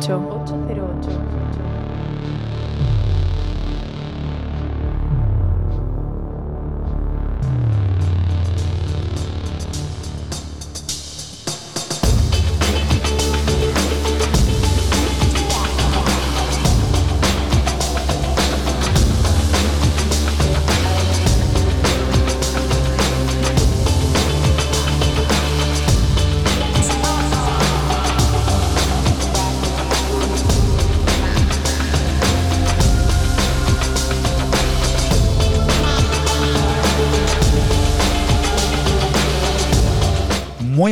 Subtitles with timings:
[0.00, 0.39] Ciao.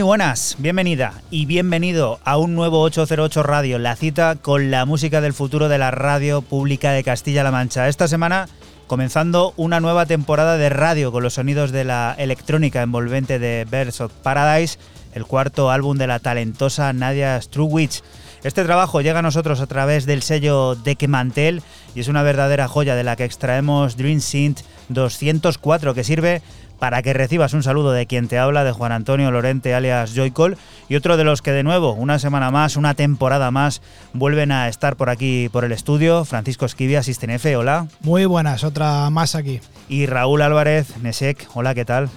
[0.08, 5.34] Buenas, bienvenida y bienvenido a un nuevo 808 Radio, la cita con la música del
[5.34, 7.88] futuro de la radio pública de Castilla-La Mancha.
[7.88, 8.48] Esta semana
[8.86, 14.00] comenzando una nueva temporada de radio con los sonidos de la electrónica envolvente de Birds
[14.00, 14.78] of Paradise,
[15.12, 18.02] el cuarto álbum de la talentosa Nadia Struwich.
[18.44, 20.74] Este trabajo llega a nosotros a través del sello
[21.06, 21.60] Mantel
[21.94, 26.40] y es una verdadera joya de la que extraemos Dream Synth 204 que sirve
[26.78, 30.56] para que recibas un saludo de quien te habla, de Juan Antonio Lorente alias Joycol,
[30.88, 33.82] y otro de los que de nuevo, una semana más, una temporada más,
[34.12, 37.86] vuelven a estar por aquí por el estudio, Francisco Esquivia, Sistenefe, hola.
[38.00, 39.60] Muy buenas, otra más aquí.
[39.88, 42.08] Y Raúl Álvarez, Nesek, hola, ¿qué tal?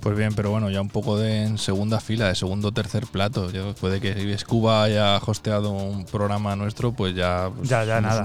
[0.00, 3.06] Pues bien, pero bueno, ya un poco de en segunda fila, de segundo o tercer
[3.06, 3.50] plato.
[3.50, 8.24] Yo, puede que Scuba haya hosteado un programa nuestro, pues ya, pues, ya, ya nada.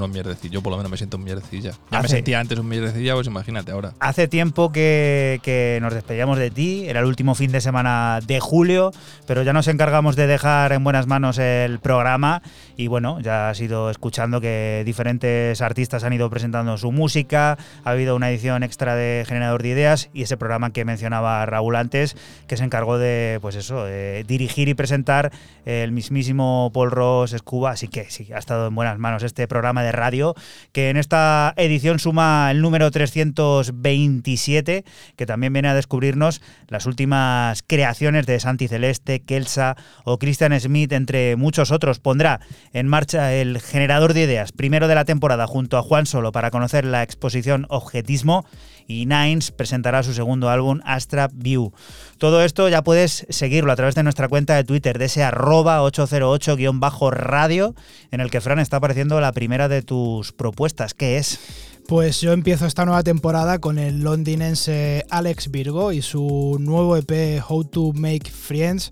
[0.50, 1.74] Yo por lo menos me siento un mierdecilla.
[1.92, 3.92] Ya me sentía antes un mierdecilla, pues imagínate ahora.
[4.00, 8.40] Hace tiempo que, que, nos despedíamos de ti, era el último fin de semana de
[8.40, 8.94] julio,
[9.28, 12.42] pero ya nos encargamos de dejar en buenas manos el programa
[12.78, 17.90] y bueno, ya has ido escuchando que diferentes artistas han ido presentando su música, ha
[17.90, 22.58] habido una edición extra de Generador de Ideas y ese programa que mencionaba Raúl que
[22.58, 23.86] se encargó de, pues eso,
[24.28, 25.32] dirigir y presentar
[25.66, 29.84] el mismísimo Paul Ross Scuba, así que sí, ha estado en buenas manos este programa
[29.84, 30.36] de radio,
[30.72, 34.86] que en esta edición suma el número 327,
[35.16, 40.92] que también viene a descubrirnos las últimas creaciones de Santi Celeste, Kelsa o Christian Smith,
[40.92, 42.00] entre muchos otros.
[42.00, 42.40] Pondrá
[42.74, 46.52] en marcha el generador de ideas, primero de la temporada, junto a Juan Solo, para
[46.52, 48.46] conocer la exposición Objetismo
[48.88, 51.74] y Nines presentará su segundo álbum Astra View.
[52.18, 55.82] Todo esto ya puedes seguirlo a través de nuestra cuenta de Twitter, de ese arroba
[55.82, 57.76] 808-radio,
[58.12, 60.94] en el que Fran está apareciendo la primera de tus propuestas.
[60.94, 61.40] ¿Qué es?
[61.88, 67.44] Pues yo empiezo esta nueva temporada con el londinense Alex Virgo y su nuevo EP
[67.48, 68.92] How to Make Friends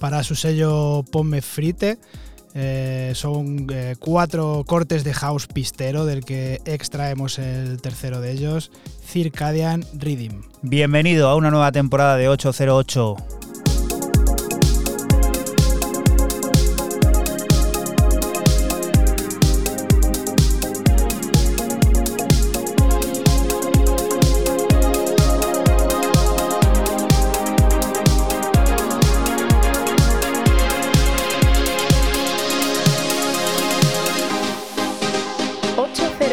[0.00, 1.98] para su sello Ponme Frite.
[2.54, 8.70] Eh, son eh, cuatro cortes de house pistero, del que extraemos el tercero de ellos,
[9.04, 10.42] Circadian Rhythm.
[10.62, 13.16] Bienvenido a una nueva temporada de 808.
[13.16, 13.41] 808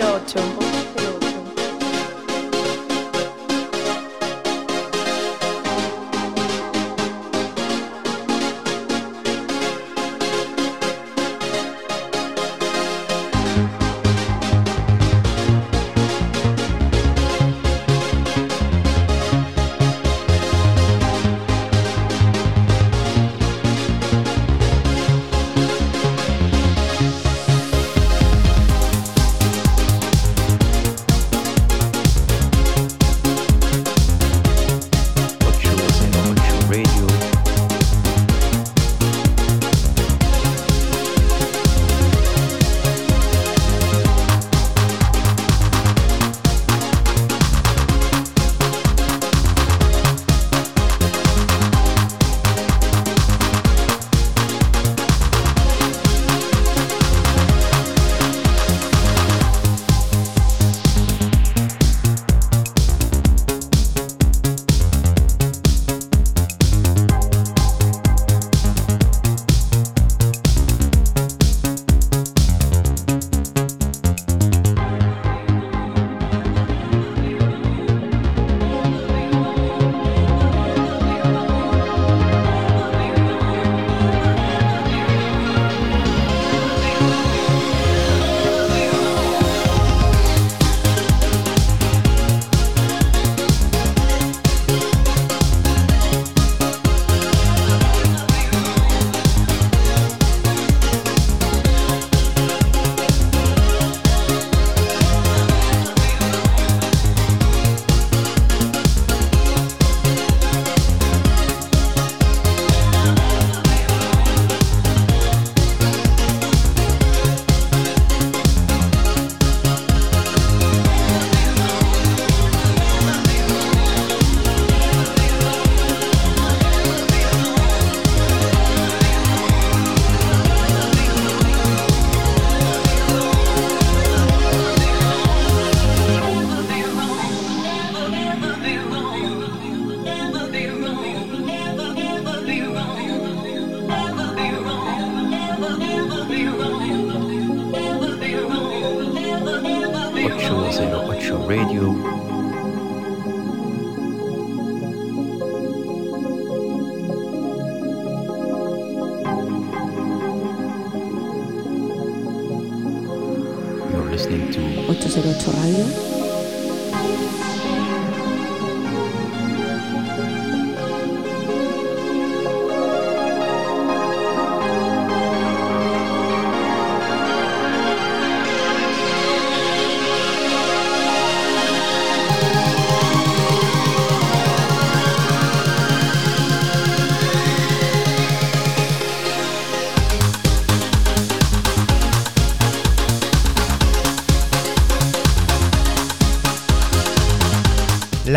[0.01, 0.58] Eight.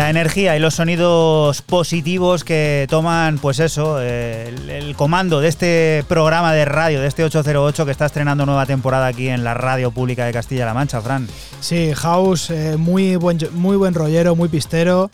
[0.03, 6.03] La energía y los sonidos positivos que toman, pues eso, el, el comando de este
[6.09, 9.91] programa de radio, de este 808 que está estrenando nueva temporada aquí en la radio
[9.91, 11.25] pública de Castilla-La Mancha, Fran.
[11.61, 15.09] Sí, House, eh, muy, buen, muy buen rollero, muy pistero,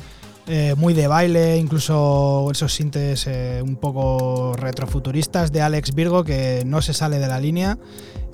[0.47, 6.63] eh, muy de baile, incluso esos sintes eh, un poco retrofuturistas de Alex Virgo que
[6.65, 7.77] no se sale de la línea.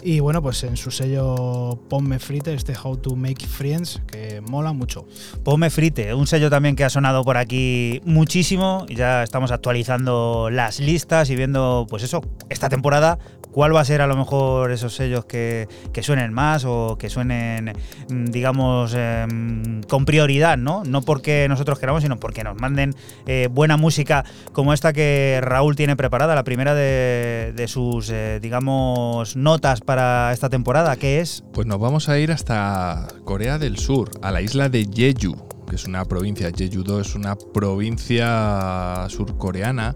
[0.08, 4.72] Y bueno, pues en su sello Ponme Frite, este How to Make Friends, que mola
[4.72, 5.08] mucho.
[5.44, 10.80] Ponme Frite, un sello también que ha sonado por aquí muchísimo ya estamos actualizando las
[10.80, 13.18] listas y viendo, pues eso, esta temporada,
[13.52, 17.10] cuál va a ser a lo mejor esos sellos que, que suenen más o que
[17.10, 17.74] suenen,
[18.10, 20.84] mm, digamos, em, con prioridad, ¿no?
[20.84, 22.94] No porque nosotros queramos, sino porque nos manden
[23.26, 28.40] eh, buena música como esta que Raúl tiene preparada, la primera de, de sus, eh,
[28.40, 31.44] digamos, notas para esta temporada, que es...
[31.54, 35.36] Pues nos vamos a ir hasta Corea del Sur, a la isla de Jeju,
[35.70, 39.96] que es una provincia, Jeju-do es una provincia surcoreana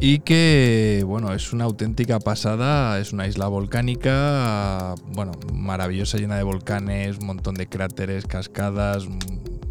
[0.00, 6.42] y que, bueno, es una auténtica pasada, es una isla volcánica, bueno, maravillosa, llena de
[6.42, 9.08] volcanes, un montón de cráteres, cascadas,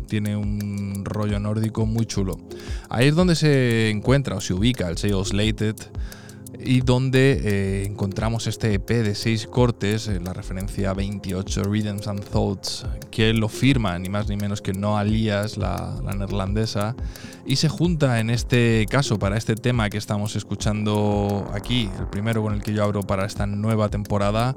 [0.08, 2.38] tiene un rollo nórdico muy chulo.
[2.90, 5.76] Ahí es donde se encuentra o se ubica el sello Slated
[6.60, 12.24] y donde eh, encontramos este EP de seis cortes, eh, la referencia 28 Rhythms and
[12.24, 16.96] Thoughts, que lo firma ni más ni menos que Noah Lías, la, la neerlandesa,
[17.46, 22.42] y se junta en este caso para este tema que estamos escuchando aquí, el primero
[22.42, 24.56] con el que yo abro para esta nueva temporada,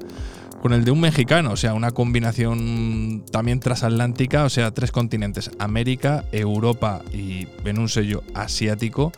[0.61, 5.51] con el de un mexicano, o sea, una combinación también transatlántica, o sea, tres continentes,
[5.59, 9.13] América, Europa y en un sello asiático,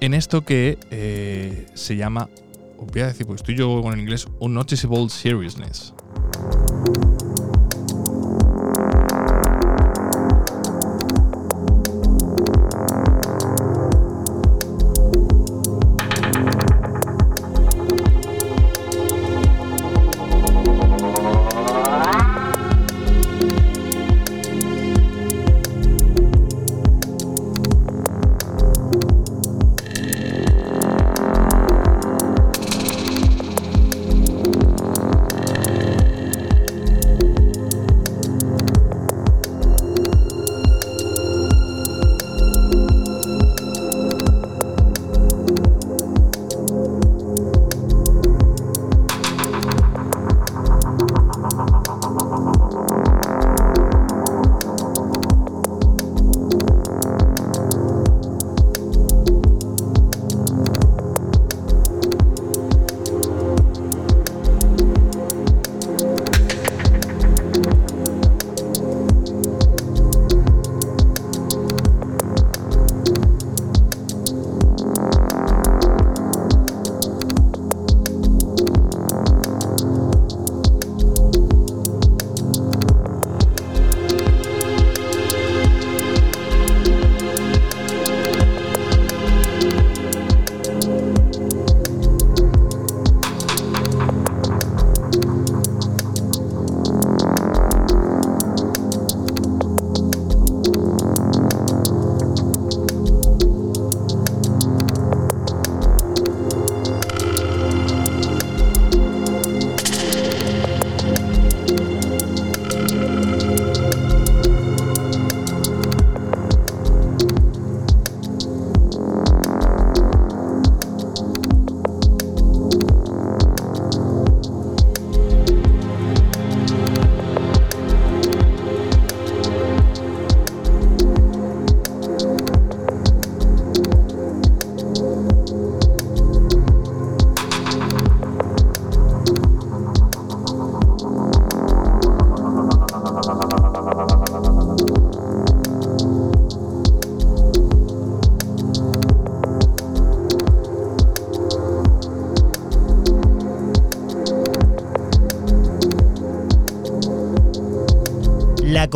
[0.00, 2.28] en esto que eh, se llama,
[2.78, 5.94] voy a decir, porque estoy yo con el inglés, Unnoticeable Seriousness.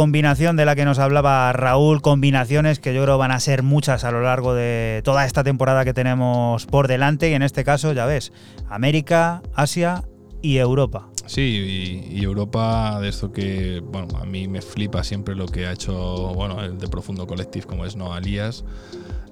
[0.01, 4.03] Combinación de la que nos hablaba Raúl, combinaciones que yo creo van a ser muchas
[4.05, 7.93] a lo largo de toda esta temporada que tenemos por delante y en este caso,
[7.93, 8.33] ya ves,
[8.71, 10.03] América, Asia
[10.41, 11.11] y Europa.
[11.27, 15.73] Sí, y, Europa, de esto que, bueno, a mí me flipa siempre lo que ha
[15.73, 18.65] hecho, bueno, el de Profundo Collective, como es Noah Alias,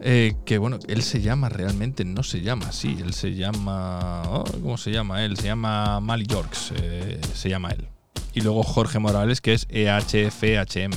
[0.02, 4.44] eh, que bueno, él se llama realmente, no se llama así, él se llama, oh,
[4.60, 5.38] ¿cómo se llama él?
[5.38, 7.88] Se llama Mali Yorks, eh, se llama él.
[8.34, 10.92] Y luego Jorge Morales, que es EHFHM.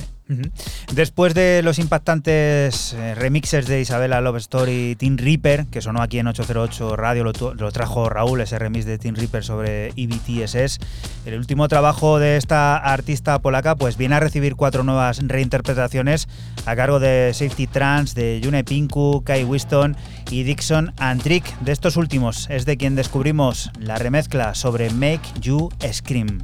[0.92, 6.18] Después de los impactantes eh, remixes de Isabela Love Story Teen Reaper, que sonó aquí
[6.18, 10.78] en 808 Radio, lo, trajo Raúl, ese remix de Teen Reaper sobre EBTSS,
[11.26, 16.28] el último trabajo de esta artista polaca pues viene a recibir cuatro nuevas reinterpretaciones
[16.66, 19.96] a cargo de Safety Trans, de June Pinku, Kai Winston
[20.30, 21.58] y Dixon and Trick.
[21.60, 26.38] De estos últimos es de quien descubrimos la remezcla sobre Make You Scream.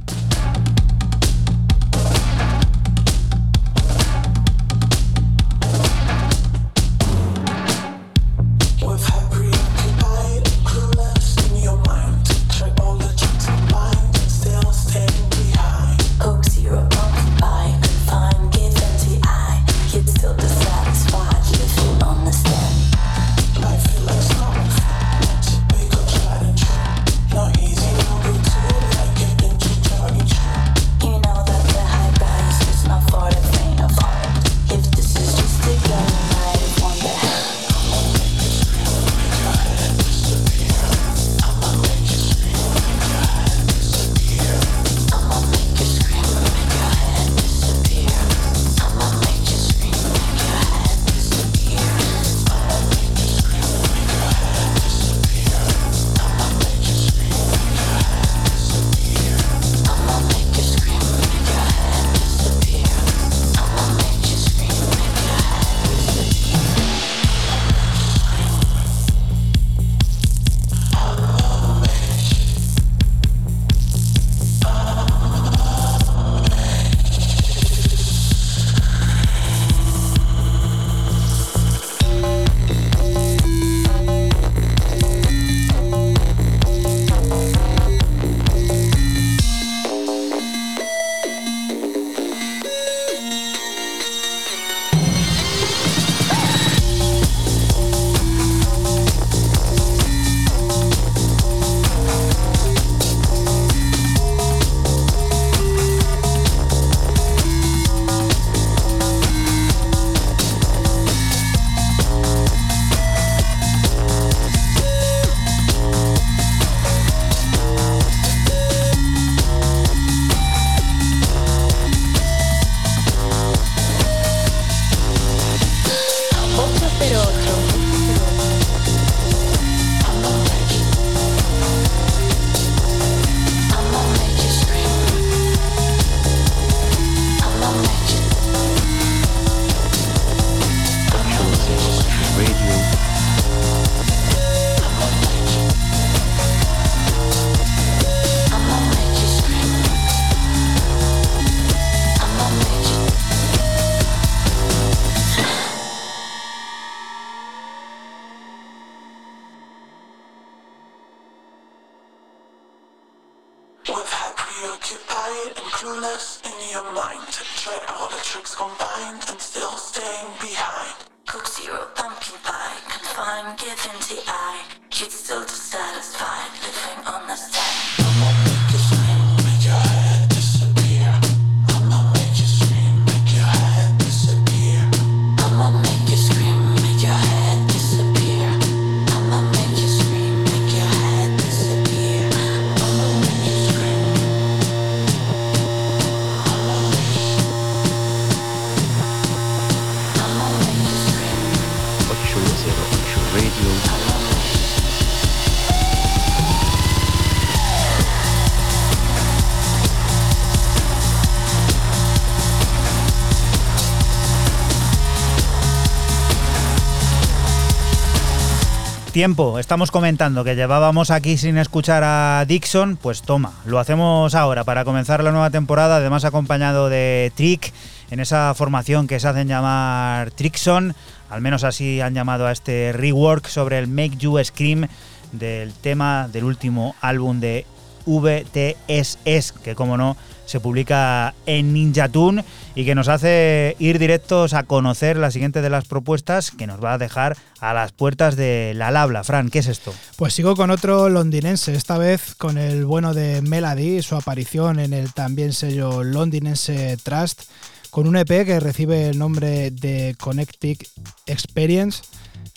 [219.19, 224.63] Tiempo, estamos comentando que llevábamos aquí sin escuchar a Dixon, pues toma, lo hacemos ahora
[224.63, 227.73] para comenzar la nueva temporada, además acompañado de Trick
[228.11, 230.95] en esa formación que se hacen llamar Trickson,
[231.29, 234.87] al menos así han llamado a este rework sobre el Make You Scream
[235.33, 237.65] del tema del último álbum de
[238.05, 240.15] VTSS, que como no
[240.49, 245.61] se publica en Ninja Tune y que nos hace ir directos a conocer la siguiente
[245.61, 249.23] de las propuestas que nos va a dejar a las puertas de la Labla.
[249.23, 249.93] Fran, ¿qué es esto?
[250.15, 254.93] Pues sigo con otro londinense, esta vez con el bueno de Melody, su aparición en
[254.93, 257.43] el también sello londinense Trust,
[257.91, 260.89] con un EP que recibe el nombre de Connectic
[261.27, 262.01] Experience,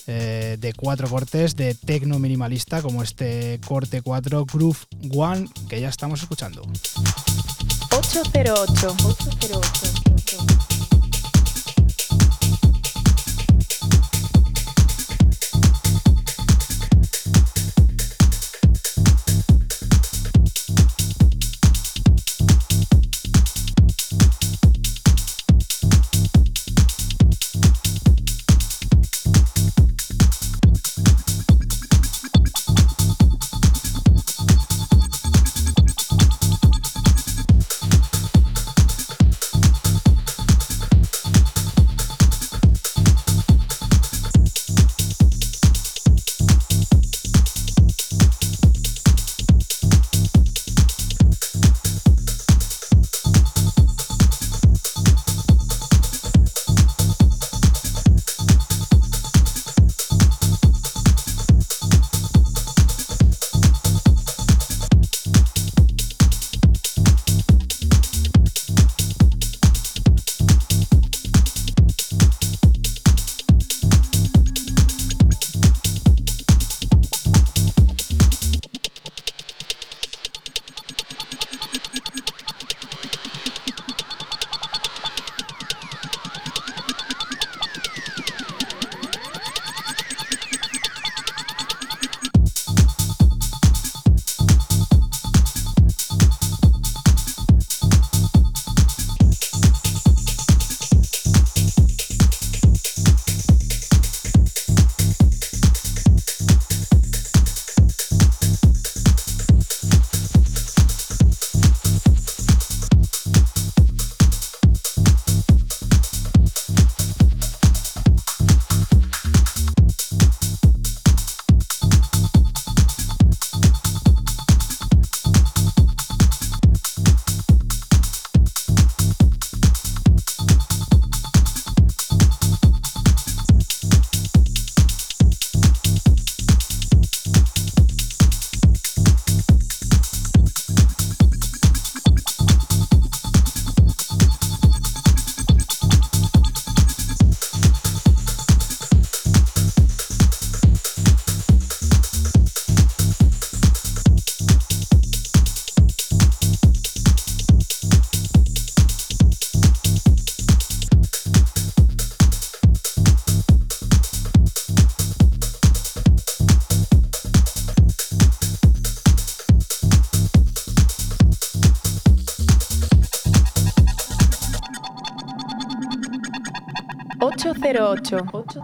[0.06, 4.78] eh, de cuatro cortes de tecno minimalista, como este corte 4 Groove
[5.14, 6.62] One que ya estamos escuchando.
[8.02, 8.88] 808.
[8.88, 10.91] 808.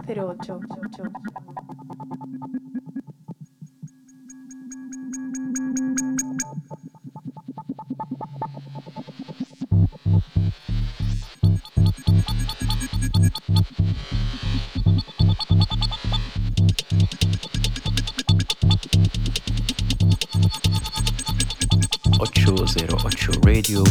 [0.09, 0.59] 08.
[23.05, 23.83] Ocho Radio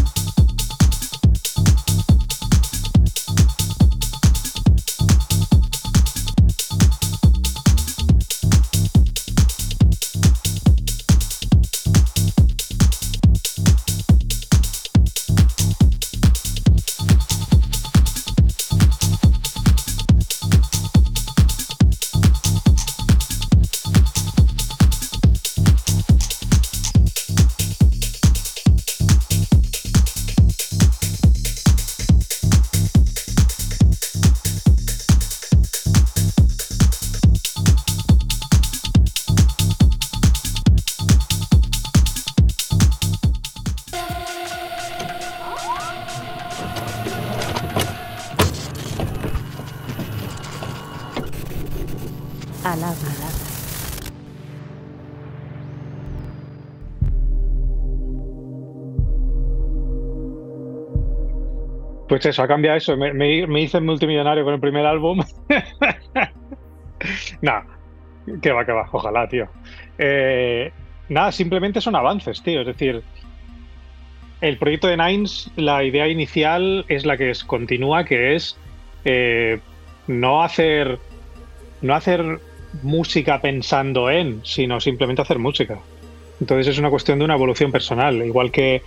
[62.18, 62.96] Pues eso, ha cambiado eso.
[62.96, 65.20] Me, me- hice multimillonario con el primer álbum.
[67.40, 67.64] Nada,
[68.42, 69.48] que va, que va, ojalá, tío.
[69.98, 70.72] Eh,
[71.08, 72.62] nada, simplemente son avances, tío.
[72.62, 73.04] Es decir,
[74.40, 78.58] el proyecto de Nines, la idea inicial es la que continúa, que es
[79.04, 79.60] eh,
[80.08, 80.98] no hacer
[81.80, 82.40] no hacer
[82.82, 85.78] música pensando en, sino simplemente hacer música.
[86.40, 88.82] Entonces es una cuestión de una evolución personal, igual que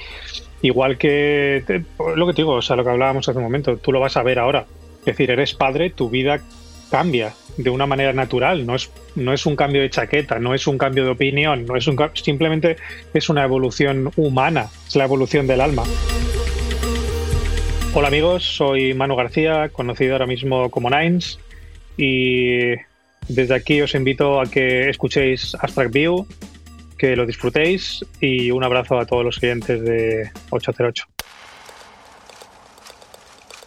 [0.62, 1.84] igual que te-
[2.16, 4.16] lo que te digo, o sea, lo que hablábamos hace un momento, tú lo vas
[4.16, 4.66] a ver ahora.
[5.00, 6.40] Es decir, eres padre, tu vida
[6.92, 10.68] cambia de una manera natural, no es, no es un cambio de chaqueta, no es
[10.68, 12.76] un cambio de opinión, no es un simplemente
[13.14, 15.84] es una evolución humana, es la evolución del alma.
[17.94, 21.40] Hola amigos, soy Manu García, conocido ahora mismo como Nines,
[21.98, 22.70] y
[23.28, 26.26] desde aquí os invito a que escuchéis Abstract View,
[27.02, 31.04] que lo disfrutéis y un abrazo a todos los clientes de 808.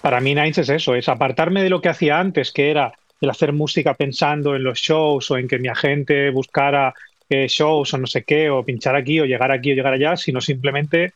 [0.01, 3.29] Para mí Nines es eso, es apartarme de lo que hacía antes, que era el
[3.29, 6.94] hacer música pensando en los shows o en que mi agente buscara
[7.29, 10.16] eh, shows o no sé qué, o pinchar aquí o llegar aquí o llegar allá,
[10.16, 11.14] sino simplemente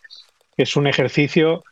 [0.57, 1.63] es un ejercicio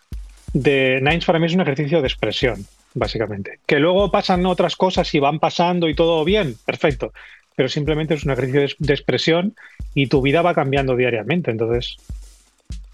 [0.53, 3.59] de Nines para mí es un ejercicio de expresión, básicamente.
[3.67, 7.13] Que luego pasan otras cosas y van pasando y todo bien, perfecto.
[7.57, 9.55] Pero simplemente es un ejercicio de, expresión
[9.95, 11.51] y tu vida va cambiando diariamente.
[11.51, 11.97] Entonces,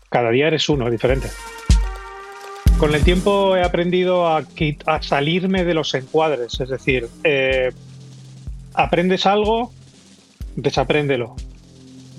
[0.09, 1.29] cada día eres uno, diferente.
[2.79, 4.45] Con el tiempo he aprendido a,
[5.03, 6.61] salirme de los encuadres.
[6.61, 7.73] Es decir, eh,
[8.75, 9.73] aprendes algo,
[10.57, 11.37] desapréndelo.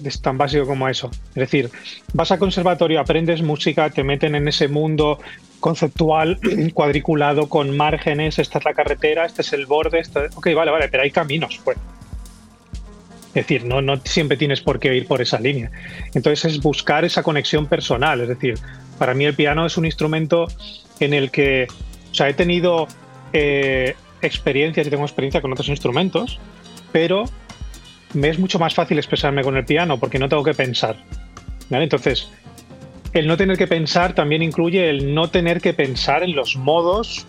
[0.03, 1.12] Es tan básico como eso.
[1.29, 1.69] Es decir,
[2.13, 5.19] vas a conservatorio, aprendes música, te meten en ese mundo
[5.63, 6.39] conceptual,
[6.73, 10.03] cuadriculado, con márgenes, esta es la carretera, este es el borde,
[10.36, 11.77] ok, vale, vale, pero hay caminos, pues.
[13.34, 15.72] Es decir, no, no siempre tienes por qué ir por esa línea.
[16.13, 18.22] Entonces es buscar esa conexión personal.
[18.22, 18.60] Es decir,
[19.00, 20.48] para mí el piano es un instrumento
[21.00, 21.67] en el que,
[22.12, 22.88] o sea, he tenido
[23.34, 26.39] eh, experiencias y tengo experiencia con otros instrumentos,
[26.91, 27.26] pero
[28.13, 30.96] me es mucho más fácil expresarme con el piano porque no tengo que pensar.
[31.72, 32.30] Entonces,
[33.13, 37.26] el no tener que pensar también incluye el no tener que pensar en los modos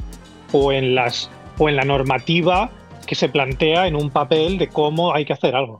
[0.53, 2.71] o en las o en la normativa
[3.07, 5.79] que se plantea en un papel de cómo hay que hacer algo.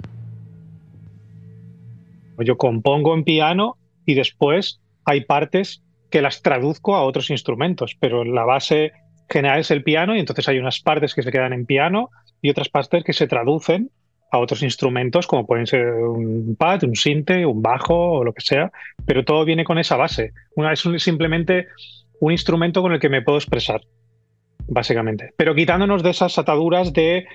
[2.39, 8.25] Yo compongo en piano y después hay partes que las traduzco a otros instrumentos, pero
[8.25, 8.93] la base
[9.29, 12.51] general es el piano y entonces hay unas partes que se quedan en piano y
[12.51, 13.91] otras partes que se traducen
[14.31, 18.43] a otros instrumentos como pueden ser un pad, un sinte, un bajo o lo que
[18.43, 18.71] sea,
[19.07, 20.33] pero todo viene con esa base.
[20.57, 21.69] Una, es simplemente
[22.21, 23.81] un instrumento con el que me puedo expresar,
[24.67, 25.31] básicamente.
[25.37, 27.27] Pero quitándonos de esas ataduras de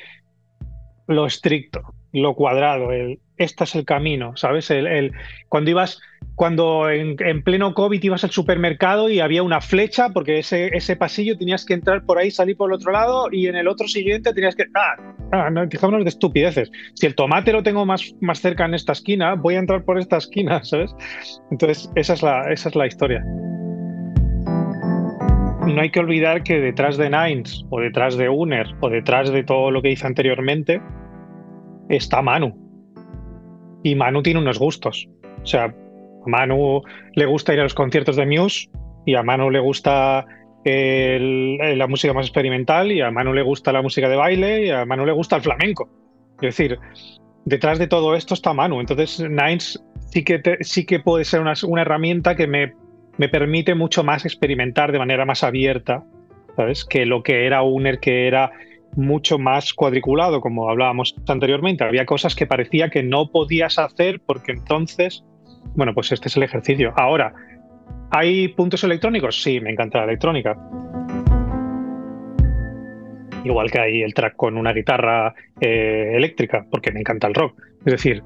[1.07, 1.81] lo estricto,
[2.11, 4.69] lo cuadrado, el este es el camino, ¿sabes?
[4.69, 5.13] El,
[5.47, 5.99] cuando ibas,
[6.35, 11.37] cuando en, en pleno COVID ibas al supermercado y había una flecha, porque ese, pasillo
[11.37, 14.33] tenías que entrar por ahí, salir por el otro lado, y en el otro siguiente
[14.33, 14.65] tenías que.
[14.75, 14.95] Ah,
[15.31, 16.69] ah, no, dejémonos de estupideces.
[16.95, 19.97] Si el tomate lo tengo más, más cerca en esta esquina, voy a entrar por
[19.97, 20.93] esta esquina, ¿sabes?
[21.49, 23.23] Entonces, esa es la, esa es la historia.
[25.65, 29.43] No hay que olvidar que detrás de Nines, o detrás de Uner, o detrás de
[29.43, 30.81] todo lo que hice anteriormente,
[31.89, 32.55] está Manu.
[33.83, 35.09] Y Manu tiene unos gustos.
[35.41, 35.73] O sea, a
[36.25, 36.81] Manu
[37.15, 38.69] le gusta ir a los conciertos de Muse
[39.05, 40.25] y a Manu le gusta
[40.65, 44.69] el- la música más experimental y a Manu le gusta la música de baile y
[44.69, 45.89] a Manu le gusta el flamenco.
[46.41, 46.77] Es decir,
[47.45, 48.79] detrás de todo esto está Manu.
[48.79, 52.73] Entonces, Nines sí que, sí que puede ser una, una herramienta que me,
[53.17, 56.03] me permite mucho más experimentar de manera más abierta,
[56.55, 56.83] ¿sabes?
[56.85, 58.51] Que lo que era Uner, que era
[58.95, 61.83] mucho más cuadriculado, como hablábamos anteriormente.
[61.83, 65.23] Había cosas que parecía que no podías hacer porque entonces,
[65.75, 66.93] bueno, pues este es el ejercicio.
[66.95, 67.33] Ahora,
[68.11, 69.41] ¿hay puntos electrónicos?
[69.41, 70.57] Sí, me encanta la electrónica.
[73.43, 77.59] Igual que hay el track con una guitarra eh, eléctrica, porque me encanta el rock.
[77.85, 78.23] Es decir,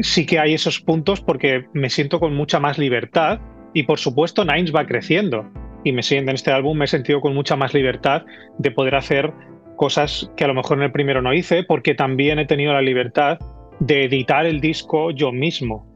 [0.00, 3.40] sí que hay esos puntos porque me siento con mucha más libertad
[3.74, 5.50] y por supuesto Nines va creciendo
[5.84, 8.24] y me siento en este álbum me he sentido con mucha más libertad
[8.58, 9.32] de poder hacer
[9.76, 12.82] cosas que a lo mejor en el primero no hice porque también he tenido la
[12.82, 13.38] libertad
[13.80, 15.86] de editar el disco yo mismo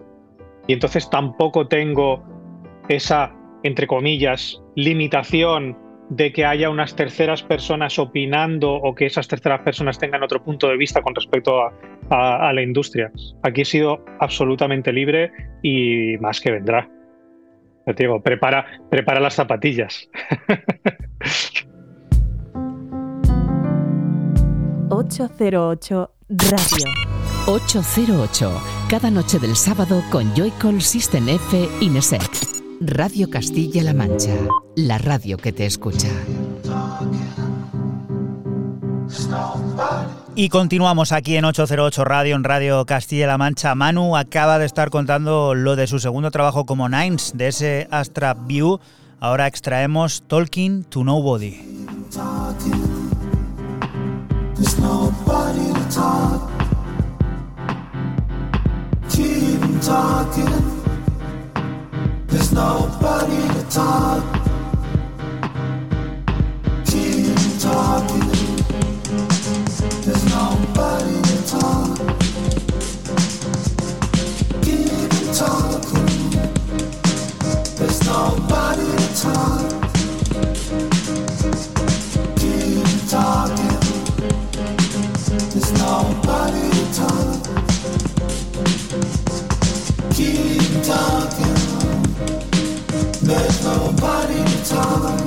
[0.67, 2.25] y entonces tampoco tengo
[2.89, 5.77] esa entre comillas limitación
[6.09, 10.69] de que haya unas terceras personas opinando o que esas terceras personas tengan otro punto
[10.69, 11.73] de vista con respecto a,
[12.11, 13.11] a- a la industria.
[13.43, 16.89] Aquí he sido absolutamente libre y más que vendrá.
[17.87, 20.09] Te digo, prepara, prepara las zapatillas.
[24.89, 26.87] 808 Radio.
[27.47, 28.53] 808,
[28.89, 32.31] cada noche del sábado con Joycall System F Inesec.
[32.81, 34.37] Radio Castilla-La Mancha,
[34.77, 36.09] la radio que te escucha.
[40.37, 43.75] Y continuamos aquí en 808 Radio, en Radio Castilla-La Mancha.
[43.75, 48.35] Manu acaba de estar contando lo de su segundo trabajo como Nines, de ese Astra
[48.35, 48.79] View.
[49.19, 51.57] Ahora extraemos Talking to Nobody.
[54.57, 56.51] There's nobody to talk.
[59.11, 60.83] Keep talking.
[62.27, 64.25] There's nobody to talk.
[66.87, 68.31] Keep talking.
[70.05, 71.99] There's nobody to talk.
[74.63, 76.31] Keep talking.
[77.77, 79.76] There's nobody to talk.
[93.97, 95.26] Nobody to talk.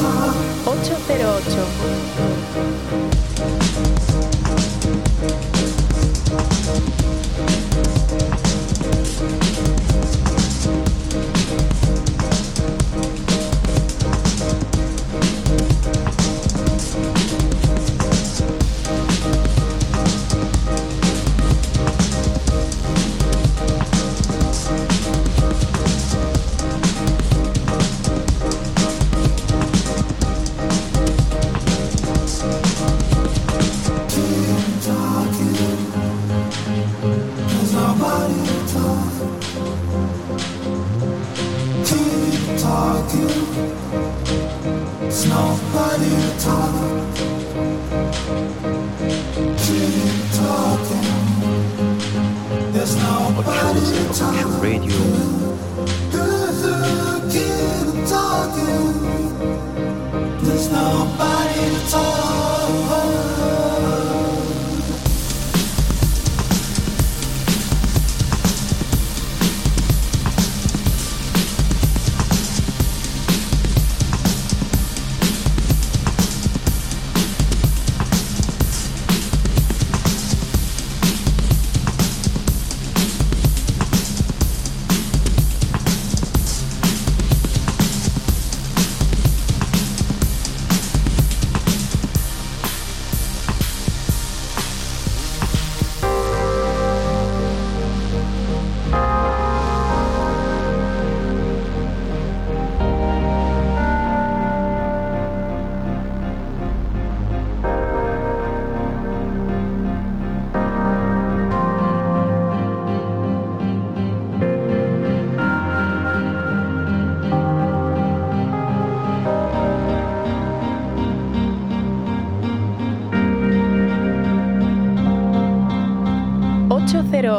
[0.00, 2.07] 808.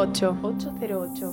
[0.09, 0.73] 808.
[0.81, 1.29] 808.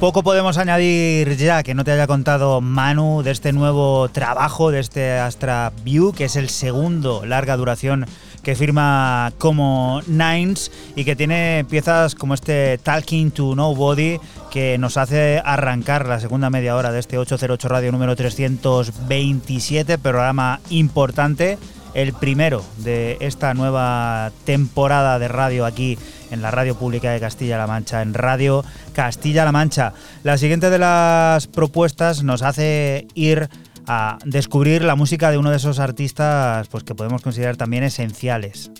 [0.00, 4.80] Poco podemos añadir ya que no te haya contado Manu de este nuevo trabajo, de
[4.80, 8.06] este Astra View, que es el segundo larga duración
[8.42, 14.18] que firma como Nines y que tiene piezas como este Talking to Nobody
[14.50, 20.60] que nos hace arrancar la segunda media hora de este 808 Radio número 327, programa
[20.70, 21.58] importante,
[21.94, 25.98] el primero de esta nueva temporada de radio aquí
[26.30, 28.64] en la radio pública de Castilla-La Mancha, en Radio
[28.94, 29.92] Castilla-La Mancha.
[30.22, 33.48] La siguiente de las propuestas nos hace ir
[33.88, 38.70] a descubrir la música de uno de esos artistas pues, que podemos considerar también esenciales.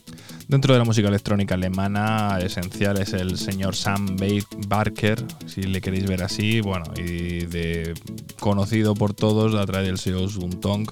[0.49, 4.17] Dentro de la música electrónica alemana, esencial es el señor Sam
[4.67, 7.93] Barker, si le queréis ver así, bueno, y de
[8.41, 10.87] conocido por todos a través del SEO Suntong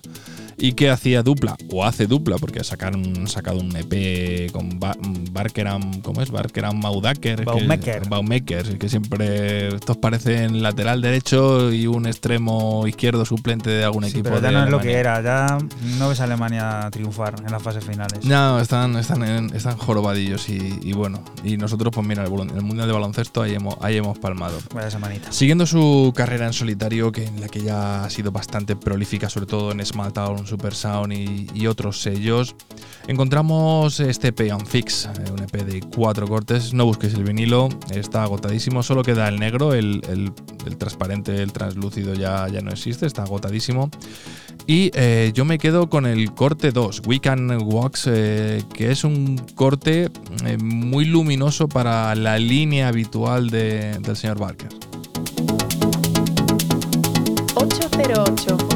[0.58, 4.96] y que hacía dupla, o hace dupla, porque sacaron, sacado un EP con ba
[5.32, 6.30] Barkeram, ¿cómo es?
[6.30, 7.44] Barkeram Maudaker.
[7.44, 8.02] Baumecker.
[8.02, 14.04] Que, Baumecker, que siempre estos parecen lateral derecho y un extremo izquierdo suplente de algún
[14.04, 14.30] Sí, equipo.
[14.30, 14.92] pero ya de no es lo Alemania.
[14.92, 15.58] que era, ya
[15.98, 18.24] no ves a Alemania triunfar en las fases finales.
[18.24, 21.22] No, están, están, en- están jorobadillos y, y bueno.
[21.44, 24.58] Y nosotros, pues mira, el, el Mundial de Baloncesto ahí hemos, ahí hemos palmado.
[24.90, 25.32] Semanita.
[25.32, 29.46] Siguiendo su carrera en solitario, que en la que ya ha sido bastante prolífica, sobre
[29.46, 32.54] todo en Small Town, Super Sound y, y otros sellos,
[33.08, 36.72] encontramos este EP on Fix, eh, un EP de cuatro cortes.
[36.74, 40.32] No busquéis el vinilo, está agotadísimo, solo queda el negro, el, el-
[40.66, 43.88] el transparente, el translúcido ya, ya no existe, está agotadísimo.
[44.66, 49.35] Y eh, yo me quedo con el corte 2, Weekend Walks, eh, que es un
[49.54, 50.10] corte
[50.44, 54.68] eh, muy luminoso para la línea habitual de- del señor Barker.
[57.54, 58.75] 808.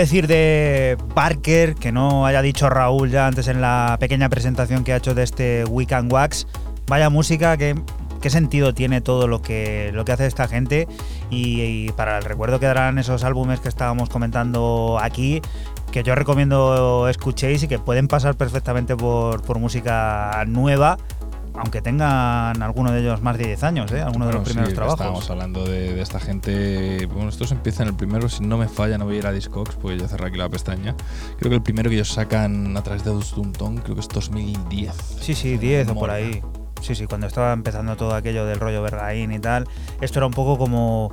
[0.00, 1.74] Decir de Parker?
[1.74, 5.22] Que no haya dicho Raúl ya antes en la pequeña presentación que ha hecho de
[5.22, 6.46] este Weekend Wax.
[6.86, 7.74] Vaya música, que,
[8.20, 10.88] qué sentido tiene todo lo que, lo que hace esta gente.
[11.30, 15.42] Y, y para el recuerdo quedarán esos álbumes que estábamos comentando aquí,
[15.92, 20.98] que yo recomiendo escuchéis y que pueden pasar perfectamente por, por música nueva.
[21.60, 24.00] Aunque tengan alguno de ellos más de 10 años, ¿eh?
[24.00, 25.00] alguno de los Bueno, sí, primeros que trabajos.
[25.00, 27.06] Estábamos hablando de, de esta gente.
[27.06, 29.76] Bueno, estos empiezan el primero, si no me falla, no voy a ir a Discogs
[29.76, 30.94] porque ya cerré aquí la pestaña.
[31.38, 34.94] Creo que el primero que ellos sacan a través de Dunton, creo que es 2010.
[35.20, 36.42] Sí, sí, Me 10 o por ahí.
[36.80, 39.68] Sí, sí, cuando estaba empezando todo aquello del rollo Bergaín y tal.
[40.00, 41.12] Esto era un poco como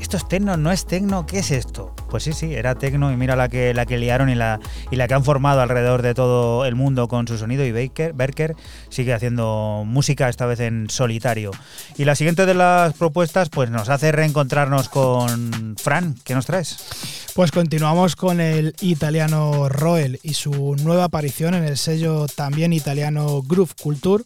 [0.00, 0.56] ¿esto es tecno?
[0.56, 1.26] ¿No es tecno?
[1.26, 1.94] ¿Qué es esto?
[2.08, 4.58] Pues sí, sí, era tecno y mira la que, la que liaron y la,
[4.90, 8.12] y la que han formado alrededor de todo el mundo con su sonido y Baker,
[8.12, 8.56] Berker
[8.88, 11.52] sigue haciendo música esta vez en solitario.
[11.96, 16.16] Y la siguiente de las propuestas pues nos hace reencontrarnos con Fran.
[16.24, 17.30] ¿Qué nos traes?
[17.34, 23.42] Pues continuamos con el italiano Roel y su nueva aparición en el sello también italiano
[23.42, 24.24] Groove Culture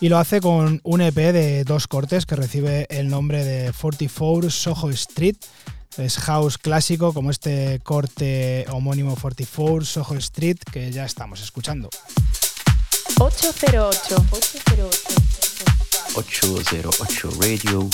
[0.00, 4.50] y lo hace con un EP de dos cortes que recibe el nombre de 44
[4.50, 5.36] Soho Street.
[5.96, 11.88] Es house clásico como este corte homónimo 44 Soho Street que ya estamos escuchando.
[13.18, 14.16] 808.
[16.16, 17.88] 808 Radio.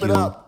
[0.00, 0.14] Radio.
[0.14, 0.47] Radio.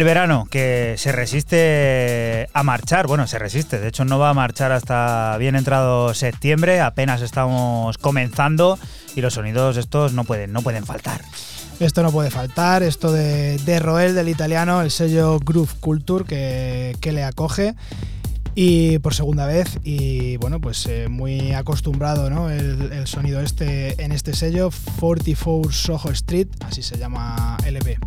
[0.00, 4.32] El verano, que se resiste a marchar, bueno, se resiste, de hecho no va a
[4.34, 8.78] marchar hasta bien entrado septiembre, apenas estamos comenzando
[9.14, 11.20] y los sonidos estos no pueden, no pueden faltar.
[11.80, 16.96] Esto no puede faltar, esto de, de Roel, del italiano, el sello Groove Culture que,
[17.02, 17.74] que le acoge.
[18.54, 22.48] y por segunda vez y bueno pues eh, muy acostumbrado ¿no?
[22.48, 27.98] el, el sonido este en este sello 44 Soho Street así se llama LP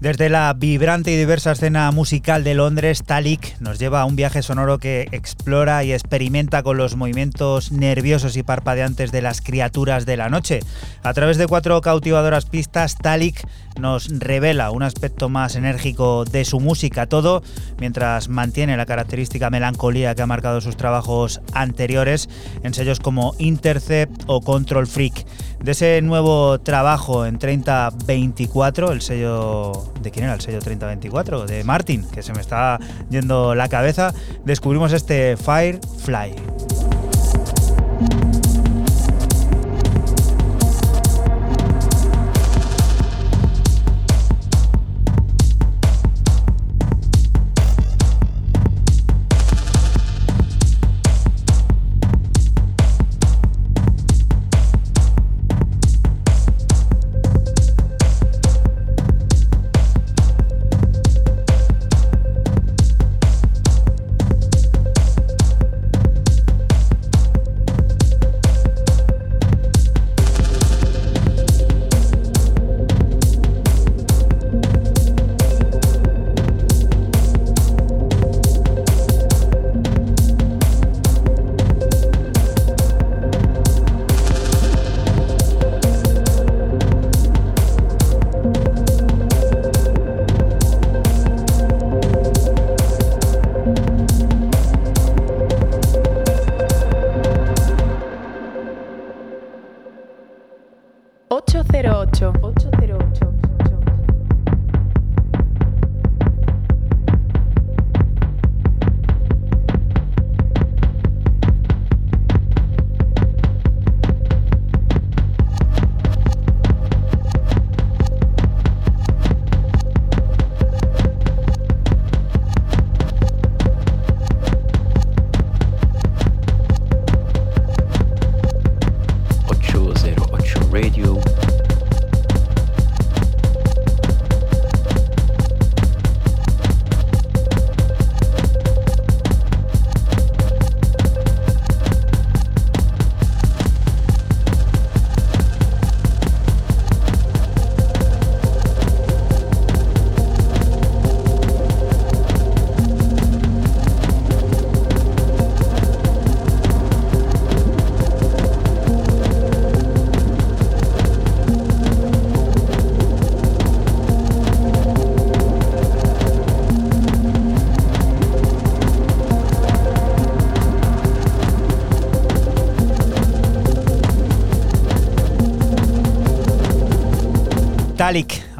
[0.00, 4.40] Desde la vibrante y diversa escena musical de Londres, Talik nos lleva a un viaje
[4.40, 10.16] sonoro que explora y experimenta con los movimientos nerviosos y parpadeantes de las criaturas de
[10.16, 10.60] la noche.
[11.02, 13.46] A través de cuatro cautivadoras pistas, Talik
[13.78, 17.42] nos revela un aspecto más enérgico de su música, todo
[17.78, 22.30] mientras mantiene la característica melancolía que ha marcado sus trabajos anteriores
[22.62, 25.26] en sellos como Intercept o Control Freak.
[25.62, 29.72] De ese nuevo trabajo en 3024, el sello.
[30.00, 31.46] ¿De quién era el sello 3024?
[31.46, 32.78] De Martin, que se me está
[33.10, 36.69] yendo la cabeza, descubrimos este Firefly.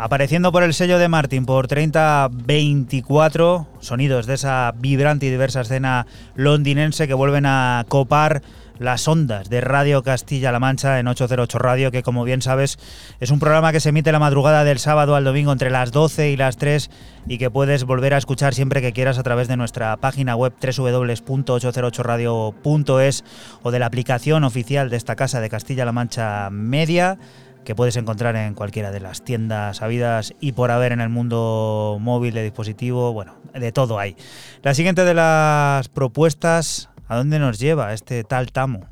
[0.01, 6.07] Apareciendo por el sello de Martin por 3024, sonidos de esa vibrante y diversa escena
[6.35, 8.41] londinense que vuelven a copar
[8.79, 12.79] las ondas de Radio Castilla-La Mancha en 808 Radio, que como bien sabes
[13.21, 16.31] es un programa que se emite la madrugada del sábado al domingo entre las 12
[16.31, 16.91] y las 3
[17.29, 20.55] y que puedes volver a escuchar siempre que quieras a través de nuestra página web
[20.63, 23.25] www.808radio.es
[23.63, 27.19] o de la aplicación oficial de esta casa de Castilla-La Mancha Media
[27.65, 31.99] que puedes encontrar en cualquiera de las tiendas habidas y por haber en el mundo
[32.01, 34.17] móvil de dispositivo, bueno, de todo hay.
[34.63, 38.89] La siguiente de las propuestas, ¿a dónde nos lleva este tal Tamo?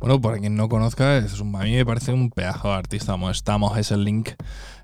[0.00, 1.20] Bueno, para quien no conozca, a
[1.64, 3.16] mí me parece un pedazo de artista.
[3.30, 4.30] Estamos, es el link,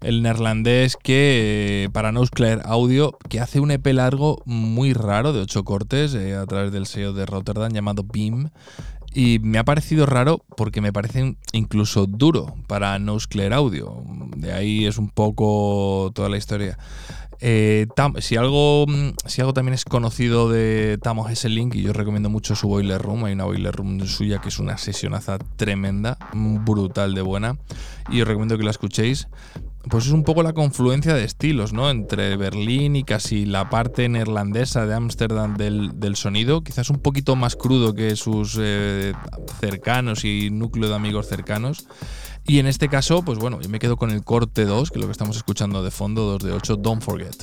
[0.03, 5.65] el neerlandés que para Nousclair Audio, que hace un EP largo muy raro de ocho
[5.65, 8.51] cortes eh, a través del sello de Rotterdam llamado Beam.
[9.17, 14.03] Y me ha parecido raro porque me parece incluso duro para Nousclair Audio.
[14.37, 16.77] De ahí es un poco toda la historia.
[17.41, 17.87] Eh,
[18.21, 21.93] si, algo, mm, si algo también es conocido de Tamos es el link y yo
[21.93, 23.25] recomiendo mucho su Boiler Room.
[23.25, 27.59] Hay una Boiler Room suya que es una sesionaza tremenda, brutal de buena.
[28.11, 29.29] Y os recomiendo que la escuchéis.
[29.89, 31.91] Pues es un poco la confluencia de estilos, ¿no?
[31.91, 36.63] Entre Berlín y casi la parte neerlandesa de Ámsterdam del, del sonido.
[36.63, 39.13] Quizás un poquito más crudo que sus eh,
[39.61, 41.87] cercanos y núcleo de amigos cercanos.
[42.49, 45.01] Y en este caso, pues bueno, yo me quedo con el corte 2, que es
[45.01, 47.35] lo que estamos escuchando de fondo, 2 de 8, Don't Forget.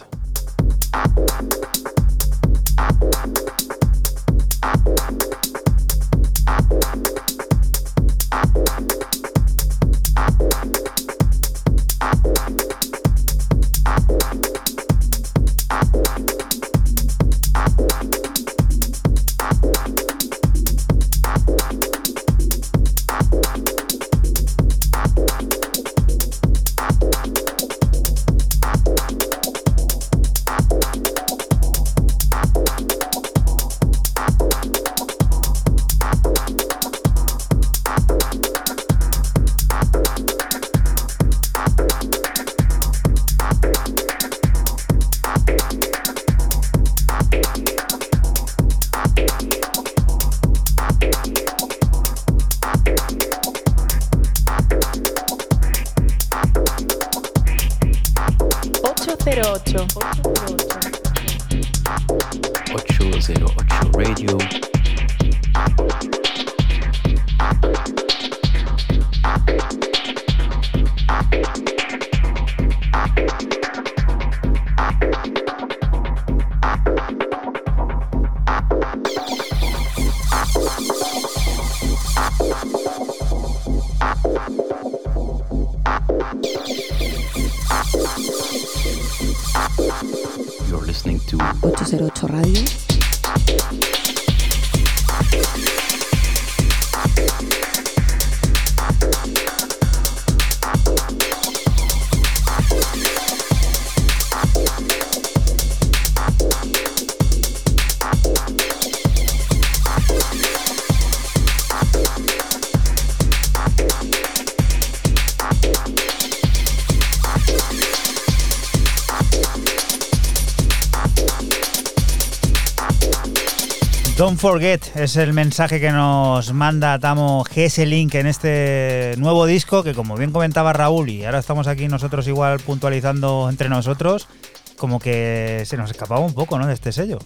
[124.44, 127.46] Forget es el mensaje que nos manda Tamo
[127.78, 132.28] Link en este nuevo disco que como bien comentaba Raúl y ahora estamos aquí nosotros
[132.28, 134.28] igual puntualizando entre nosotros,
[134.76, 136.68] como que se nos escapaba un poco, ¿no?
[136.68, 137.20] De este sello.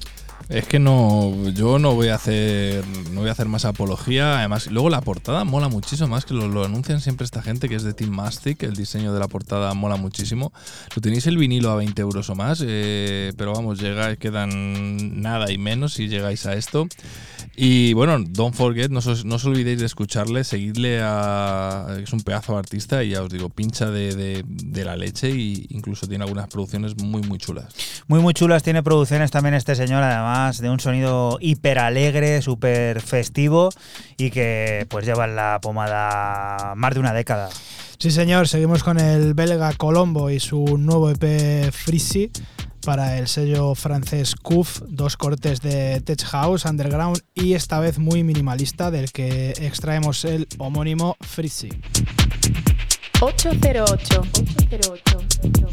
[0.47, 4.37] Es que no, yo no voy a hacer, no voy a hacer más apología.
[4.37, 7.75] Además, luego la portada mola muchísimo más que lo, lo anuncian siempre esta gente que
[7.75, 8.61] es de Team Mastic.
[8.61, 10.53] El diseño de la portada mola muchísimo.
[11.01, 15.57] Tenéis el vinilo a 20 euros o más, eh, pero vamos, llega, quedan nada y
[15.57, 16.87] menos si llegáis a esto.
[17.59, 21.87] Y bueno, don't forget, no os, olvidéis de escucharle, seguidle a.
[22.03, 26.07] Es un pedazo artista y ya os digo, pincha de, de- la leche e incluso
[26.07, 27.73] tiene algunas producciones muy, muy chulas.
[28.07, 28.61] Muy, muy chulas.
[28.61, 33.69] Tiene producciones también este señor, además de un sonido hiper alegre, súper festivo
[34.17, 37.49] y que pues lleva la pomada más de una década.
[37.99, 42.29] Sí, señor, seguimos con el belga Colombo y su nuevo EP Freezy
[42.85, 48.23] para el sello francés CUF, dos cortes de Tech House, Underground y esta vez muy
[48.23, 51.69] minimalista del que extraemos el homónimo Freezy.
[53.19, 54.21] 808.
[54.21, 55.66] 808.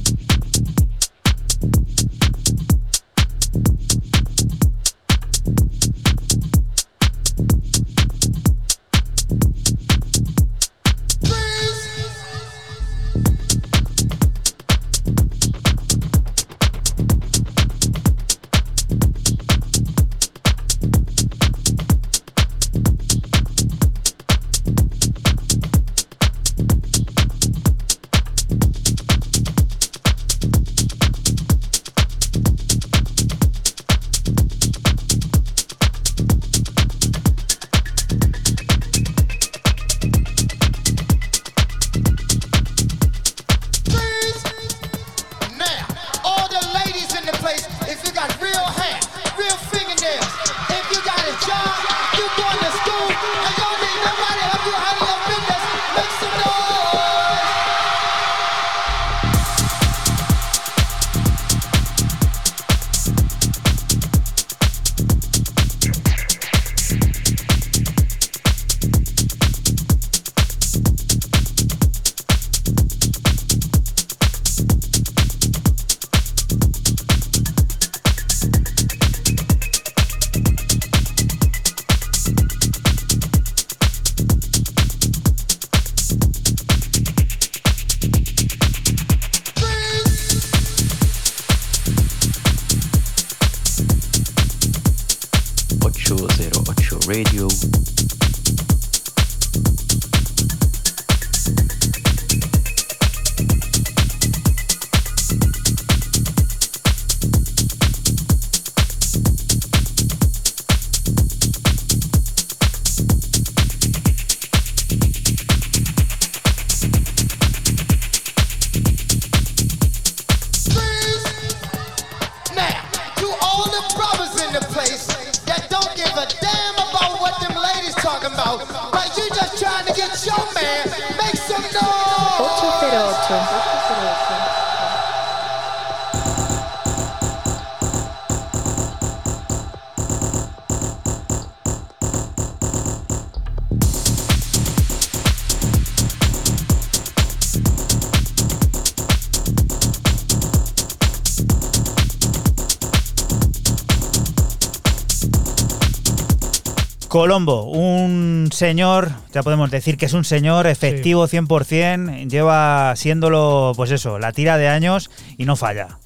[157.15, 163.93] Colombo, un señor, ya podemos decir que es un señor efectivo 100%, lleva siéndolo, pues
[163.93, 166.01] eso, la tira de años y no falla.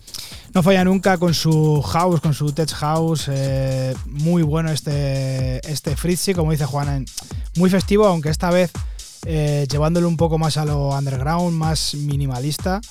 [0.52, 3.30] no falla nunca con su house, con su tech house.
[3.30, 7.02] eh, muy bueno este, este Fritzy, como dice Juana.
[7.56, 8.70] Muy festivo, aunque esta vez
[9.24, 12.82] eh, llevándolo un poco más a lo underground, más minimalista.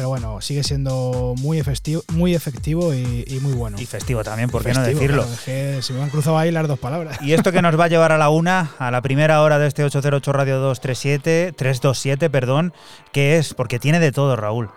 [0.00, 3.78] Pero bueno, sigue siendo muy efectivo, muy efectivo y, y muy bueno.
[3.78, 5.22] Y festivo también, ¿por qué no Festivo, decirlo?
[5.24, 7.18] claro, es que se me han cruzado ahí las dos palabras.
[7.20, 9.66] Y esto que nos va a llevar a la una, a la primera hora de
[9.66, 12.72] este 808 Radio 237, 327, perdón,
[13.12, 13.52] ¿qué es?
[13.52, 14.70] Porque tiene de todo, Raúl.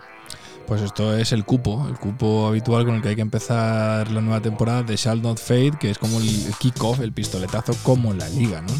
[0.67, 4.19] Pues esto es el cupo, el cupo habitual con el que hay que empezar la
[4.19, 8.27] nueva temporada de Shall Not Fade, que es como el kick-off, el pistoletazo como la
[8.27, 8.73] liga, ¿no?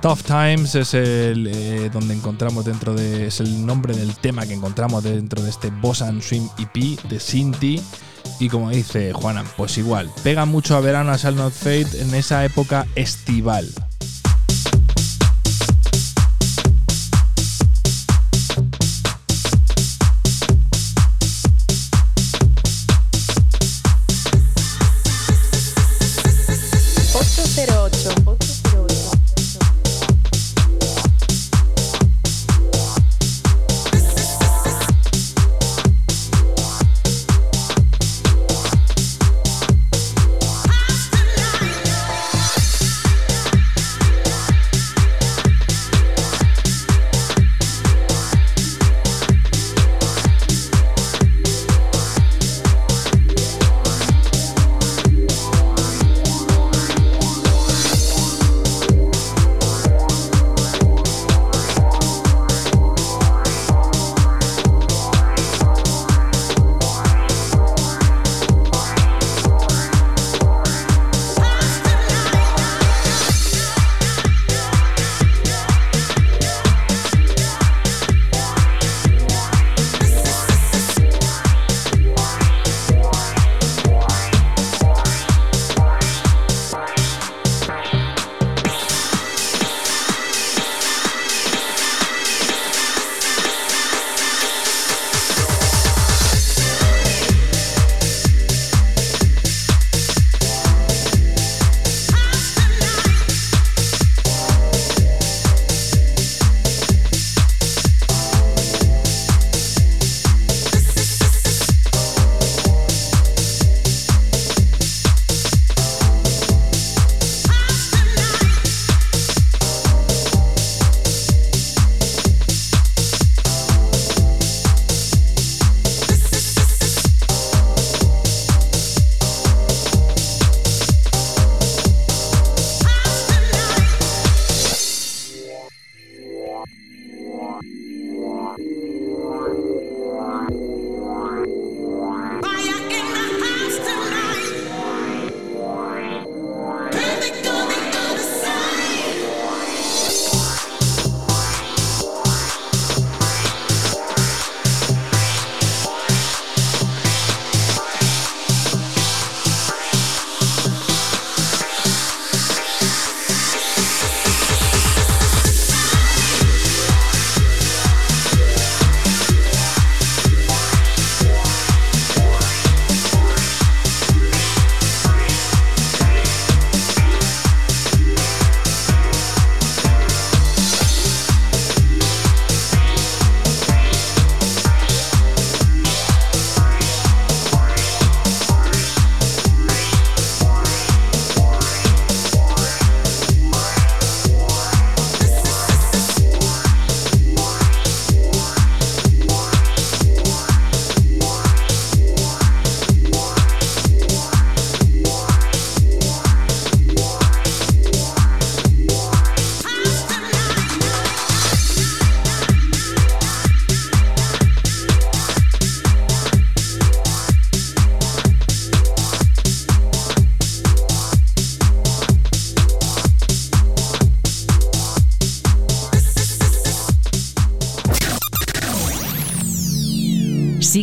[0.00, 3.26] Tough Times es el eh, donde encontramos dentro de.
[3.26, 7.18] es el nombre del tema que encontramos dentro de este Boss and Swim EP de
[7.18, 7.82] Sinti.
[8.38, 12.14] Y como dice Juana, pues igual, pega mucho a verano a Shall Not Fade en
[12.14, 13.68] esa época estival.
[27.56, 27.88] Pero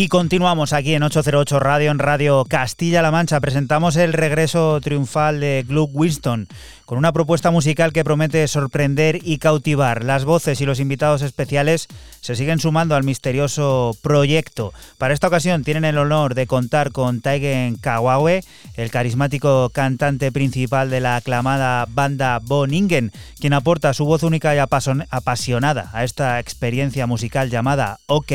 [0.00, 3.40] Y continuamos aquí en 808 Radio, en Radio Castilla-La Mancha.
[3.40, 6.46] Presentamos el regreso triunfal de Gluck Winston,
[6.86, 10.04] con una propuesta musical que promete sorprender y cautivar.
[10.04, 11.88] Las voces y los invitados especiales
[12.20, 14.72] se siguen sumando al misterioso proyecto.
[14.98, 18.44] Para esta ocasión tienen el honor de contar con Taigen Kawawe,
[18.76, 24.58] el carismático cantante principal de la aclamada banda Boningen, quien aporta su voz única y
[24.58, 28.30] apasion- apasionada a esta experiencia musical llamada OK.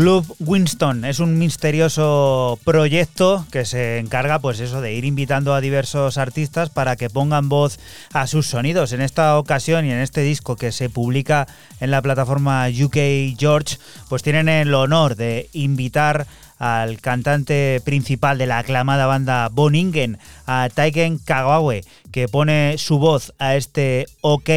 [0.00, 5.60] Club Winston es un misterioso proyecto que se encarga, pues eso, de ir invitando a
[5.60, 7.78] diversos artistas para que pongan voz
[8.14, 8.94] a sus sonidos.
[8.94, 11.46] En esta ocasión y en este disco que se publica
[11.80, 13.76] en la plataforma UK George,
[14.08, 16.26] pues tienen el honor de invitar
[16.58, 21.74] al cantante principal de la aclamada banda Boningen, a Taiken Kagawa,
[22.10, 24.48] que pone su voz a este OK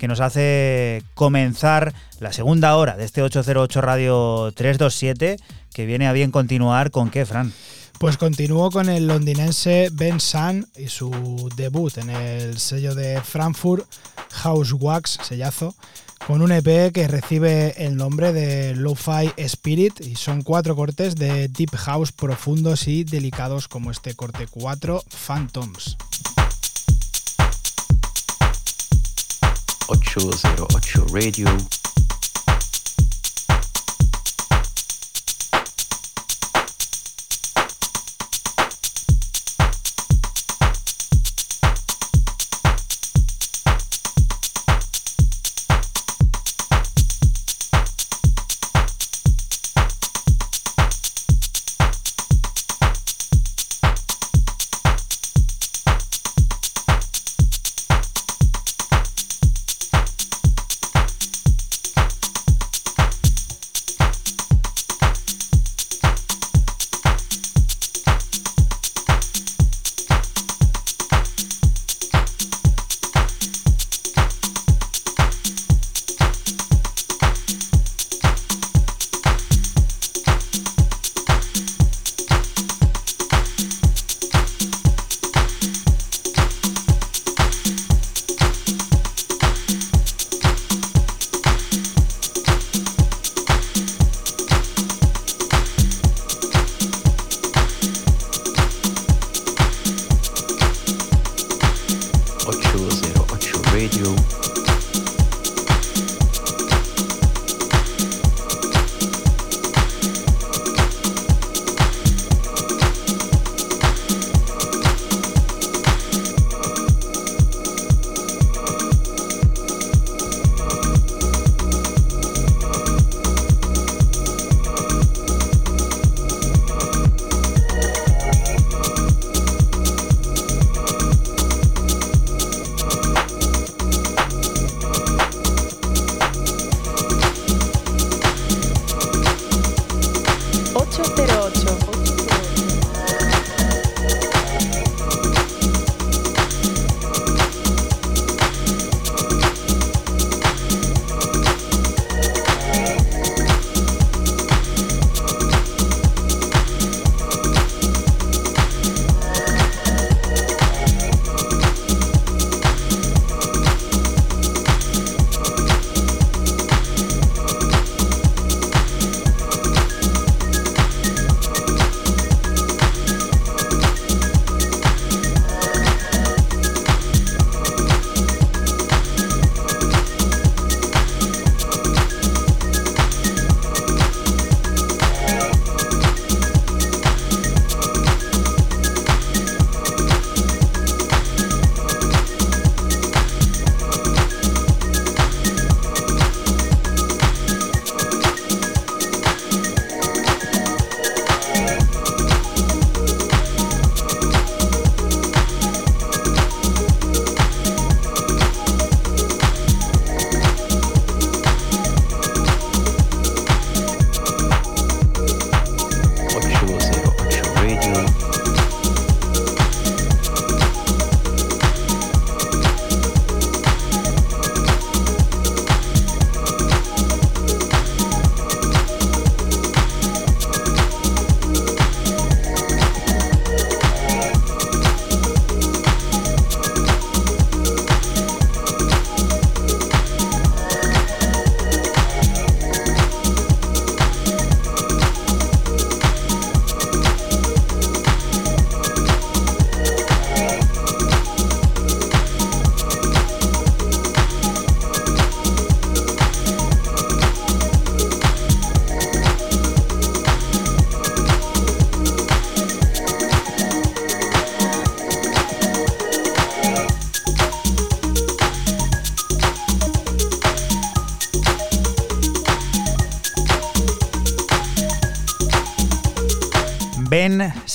[0.00, 5.36] que nos hace comenzar la segunda hora de este 808 Radio 327,
[5.74, 7.52] que viene a bien continuar con qué, Fran.
[7.98, 13.86] Pues continúo con el londinense Ben Sun y su debut en el sello de Frankfurt,
[14.30, 15.74] House Wax, sellazo,
[16.26, 21.48] con un EP que recibe el nombre de Lo-Fi Spirit y son cuatro cortes de
[21.48, 25.98] Deep House profundos y delicados como este corte 4 Phantoms.
[29.90, 31.89] 808 Radio.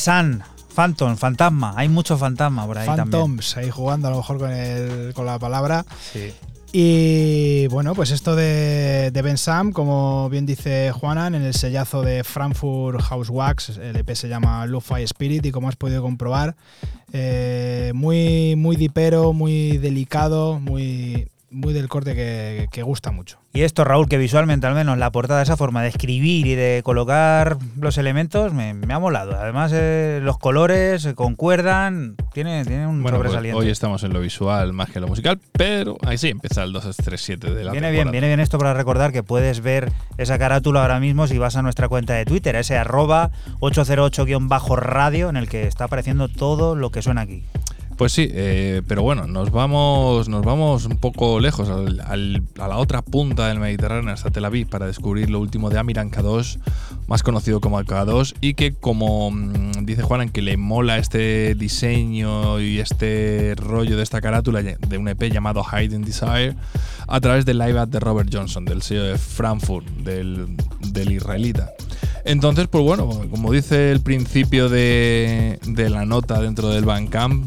[0.06, 1.74] San, Phantom, fantasma.
[1.76, 3.10] Hay mucho fantasma por ahí también.
[3.10, 5.84] Phantoms, ahí jugando a lo mejor con, el, con la palabra.
[6.14, 6.32] Sí.
[6.72, 12.04] Y bueno, pues esto de, de Ben Sam, como bien dice Juanan, en el sellazo
[12.04, 16.56] de Frankfurt House Wax, el EP se llama Lo-Fi Spirit y como has podido comprobar,
[17.12, 21.05] eh, muy, muy dipero, muy delicado, muy,
[21.66, 23.40] muy del corte que, que gusta mucho.
[23.52, 26.82] Y esto, Raúl, que visualmente al menos la portada, esa forma de escribir y de
[26.84, 29.36] colocar los elementos, me, me ha molado.
[29.36, 33.60] Además, eh, los colores eh, concuerdan, tiene, tiene un Bueno, pues sobresaliente.
[33.60, 36.72] hoy estamos en lo visual más que en lo musical, pero ahí sí empieza el
[36.72, 40.84] 237 de la Viene bien, viene bien esto para recordar que puedes ver esa carátula
[40.84, 43.32] ahora mismo si vas a nuestra cuenta de Twitter, ese arroba
[43.62, 47.44] 808-radio en el que está apareciendo todo lo que suena aquí.
[47.98, 52.18] Pues sí, eh, pero bueno, nos vamos, nos vamos un poco lejos, a
[52.68, 56.60] la otra punta del Mediterráneo, hasta Tel Aviv, para descubrir lo último de Amiran K2,
[57.08, 62.60] más conocido como K2, y que como mm, dice Juan, que le mola este diseño
[62.60, 66.56] y este rollo de esta carátula de un EP llamado Hidden Desire,
[67.08, 70.58] a través del live at de Robert Johnson, del sello de Frankfurt, del,
[71.10, 71.72] israelita.
[72.26, 77.46] Entonces, pues bueno, como dice el principio de, de la nota dentro del Bandcamp,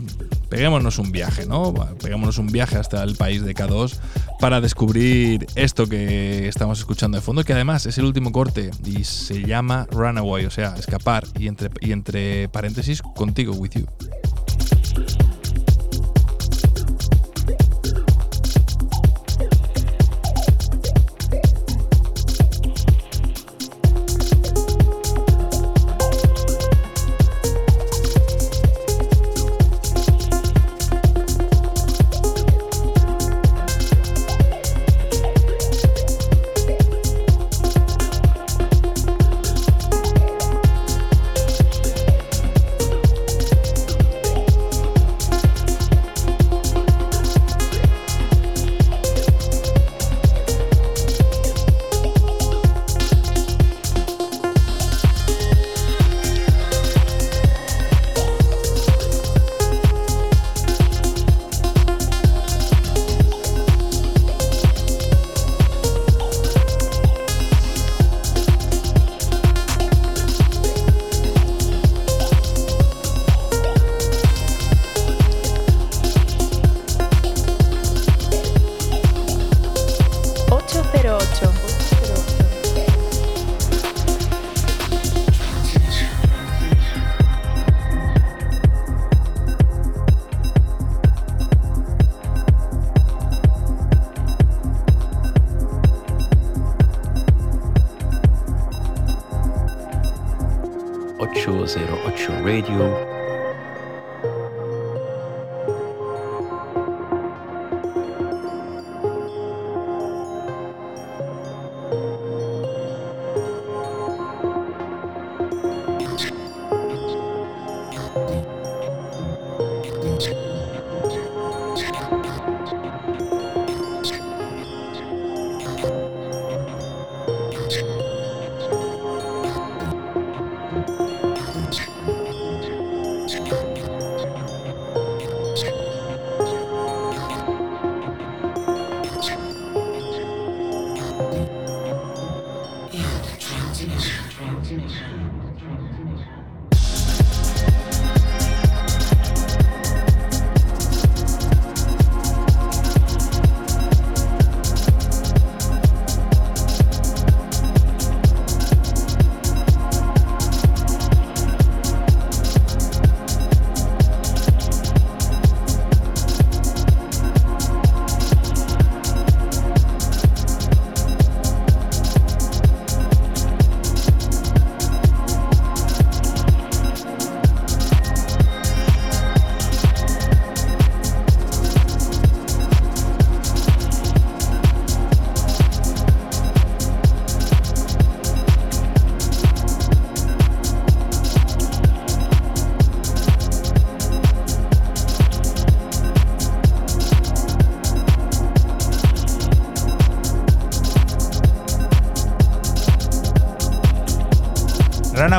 [0.48, 1.74] peguémonos un viaje, ¿no?
[2.02, 3.98] Peguémonos un viaje hasta el país de K2
[4.40, 9.04] para descubrir esto que estamos escuchando de fondo, que además es el último corte y
[9.04, 13.86] se llama Runaway, o sea, escapar, y entre, y entre paréntesis, contigo, with you.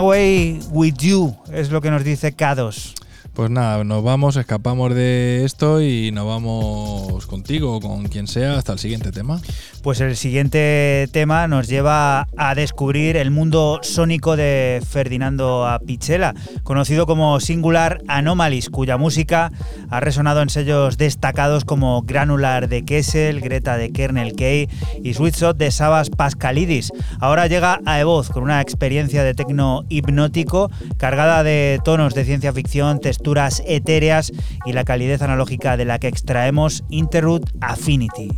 [0.10, 2.96] With You es lo que nos dice K2.
[3.40, 8.58] Pues nada, nos vamos, escapamos de esto y nos vamos contigo o con quien sea
[8.58, 9.40] hasta el siguiente tema.
[9.82, 16.34] Pues el siguiente tema nos lleva a descubrir el mundo sónico de Ferdinando Apicella,
[16.64, 19.52] conocido como Singular Anomalies, cuya música
[19.90, 24.74] ha resonado en sellos destacados como Granular de Kessel, Greta de Kernel K
[25.04, 26.92] y Sweet Shot de Sabas Pascalidis.
[27.20, 32.54] Ahora llega a Evoz con una experiencia de tecno hipnótico cargada de tonos de ciencia
[32.54, 34.32] ficción, texturas etéreas
[34.66, 38.30] y la calidez analógica de la que extraemos Interroot Affinity.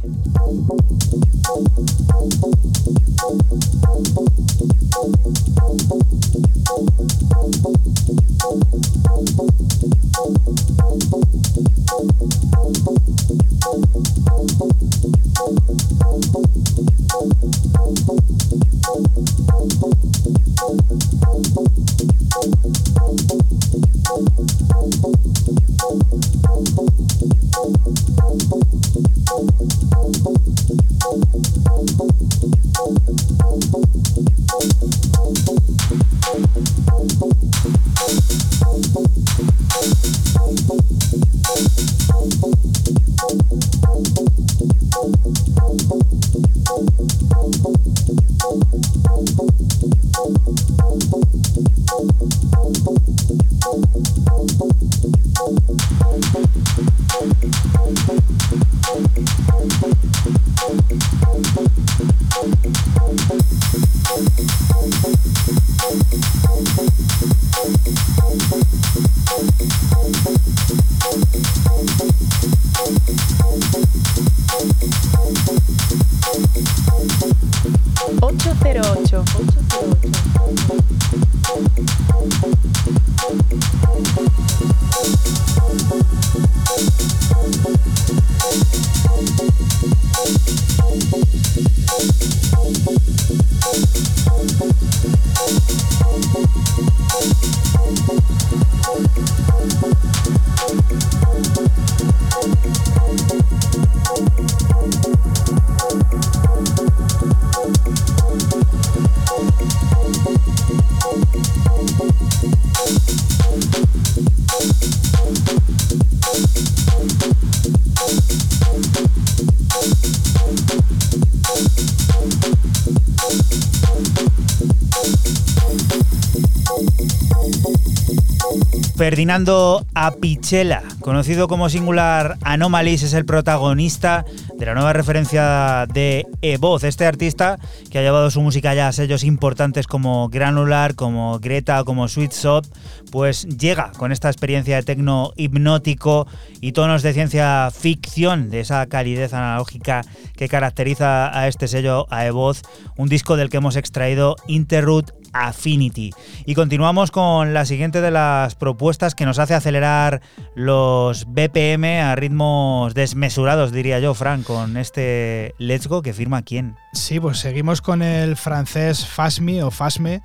[129.11, 134.23] Ferdinando Apicella, conocido como Singular Anomalies, es el protagonista
[134.57, 137.59] de la nueva referencia de Evoz, este artista
[137.89, 142.31] que ha llevado su música ya a sellos importantes como Granular, como Greta, como Sweet
[142.31, 142.65] Shop,
[143.11, 146.25] pues llega con esta experiencia de tecno hipnótico
[146.61, 150.03] y tonos de ciencia ficción, de esa calidez analógica
[150.37, 152.61] que caracteriza a este sello, a Evoz,
[152.95, 156.11] un disco del que hemos extraído Interroot Affinity.
[156.45, 160.21] Y continuamos con la siguiente de las propuestas que nos hace acelerar
[160.55, 166.75] los BPM a ritmos desmesurados, diría yo, Frank, con este Let's Go que firma quién.
[166.93, 170.21] Sí, pues seguimos con el francés Fasme o Fasme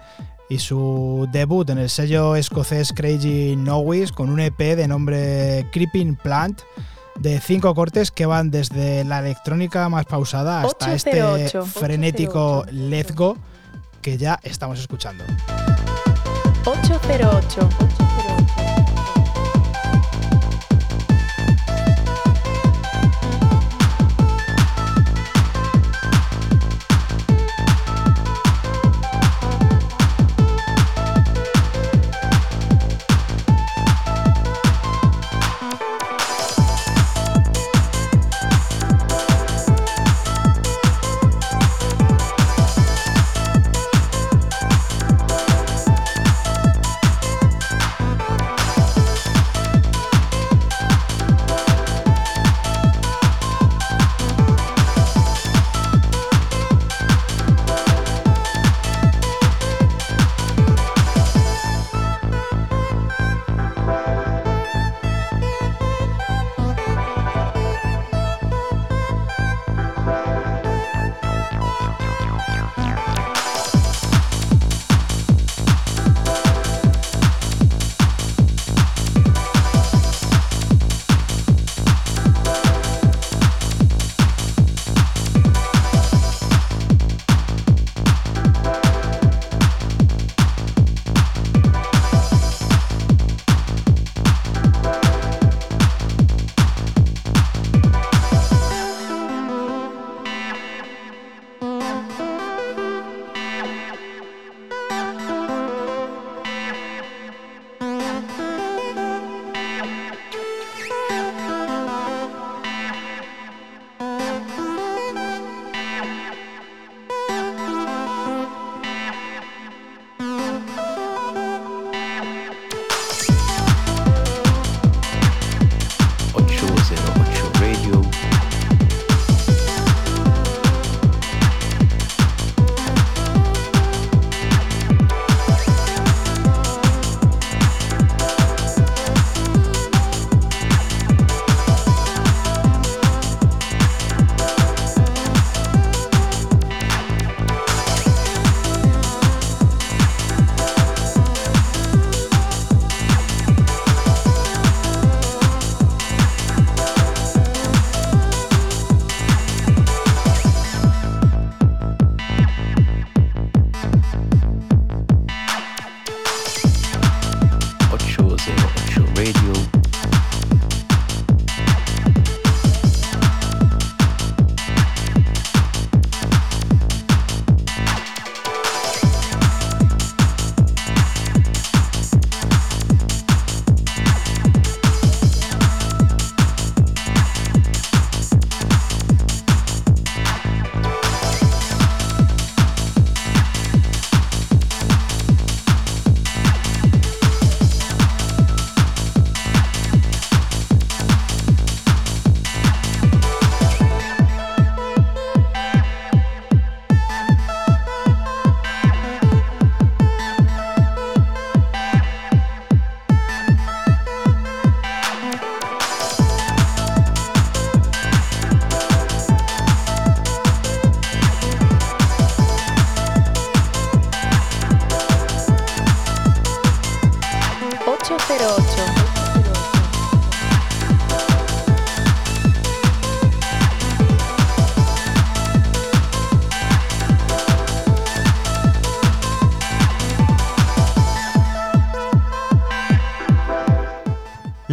[0.49, 6.17] y su debut en el sello escocés Crazy Noise con un EP de nombre Creeping
[6.17, 6.61] Plant
[7.19, 13.15] de cinco cortes que van desde la electrónica más pausada hasta 808, este frenético Let's
[13.15, 13.37] Go
[14.07, 15.25] que ya estamos escuchando.
[16.65, 18.36] 808.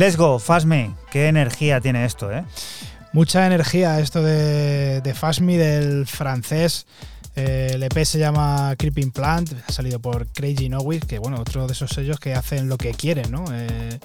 [0.03, 0.93] Let's go, Fasme.
[1.11, 2.43] Qué energía tiene esto, ¿eh?
[3.13, 6.85] Mucha energía esto de, de Fasmi del francés.
[7.37, 11.67] Eh, el EP se llama Creeping Plant, ha salido por Crazy Nowis, que bueno, otro
[11.67, 13.45] de esos sellos que hacen lo que quieren, ¿no?
[13.53, 13.97] Eh,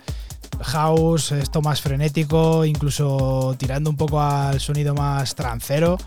[0.60, 5.98] house, esto más frenético, incluso tirando un poco al sonido más trancero,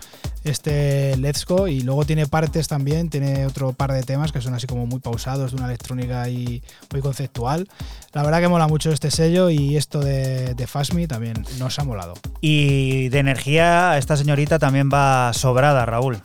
[0.44, 4.54] este Let's Go, y luego tiene partes también, tiene otro par de temas que son
[4.54, 7.68] así como muy pausados, de una electrónica ahí muy conceptual.
[8.12, 11.84] La verdad que mola mucho este sello y esto de, de Fasmi también nos ha
[11.84, 12.14] molado.
[12.42, 16.18] Y de energía, esta señorita también va sobrada, Raúl.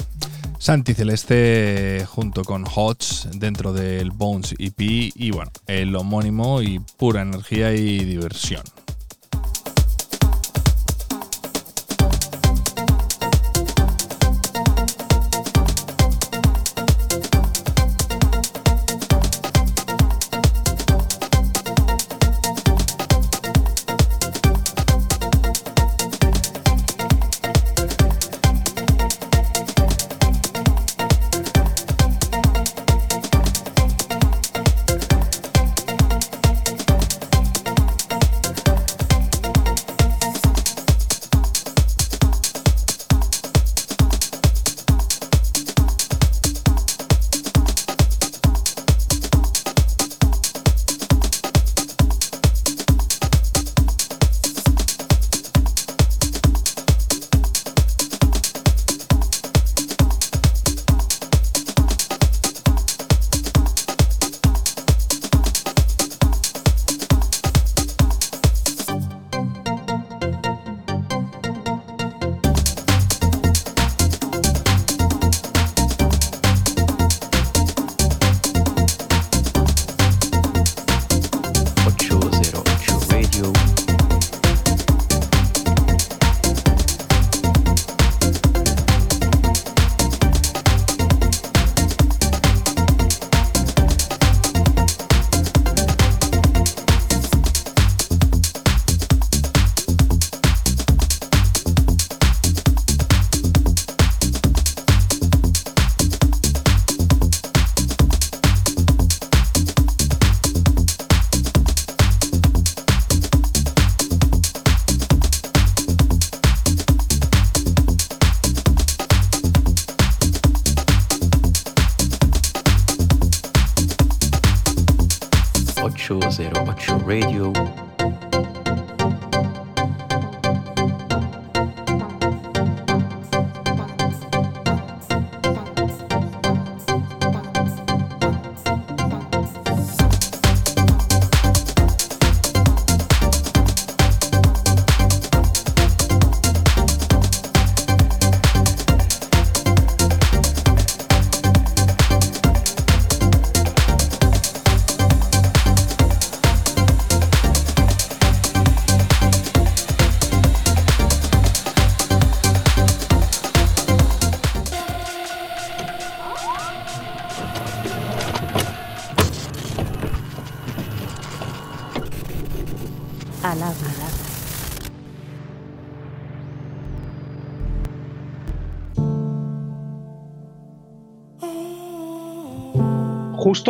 [0.59, 7.21] Santi Celeste junto con Hodge dentro del Bones EP y bueno, el homónimo y pura
[7.21, 8.63] energía y diversión.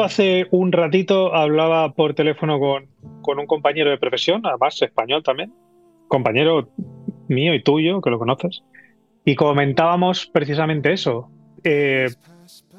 [0.04, 2.88] Hace un ratito hablaba por teléfono con,
[3.22, 5.52] con un compañero de profesión, además español también,
[6.08, 6.70] compañero
[7.28, 8.64] mío y tuyo, que lo conoces,
[9.26, 11.30] y comentábamos precisamente eso.
[11.64, 12.08] Eh,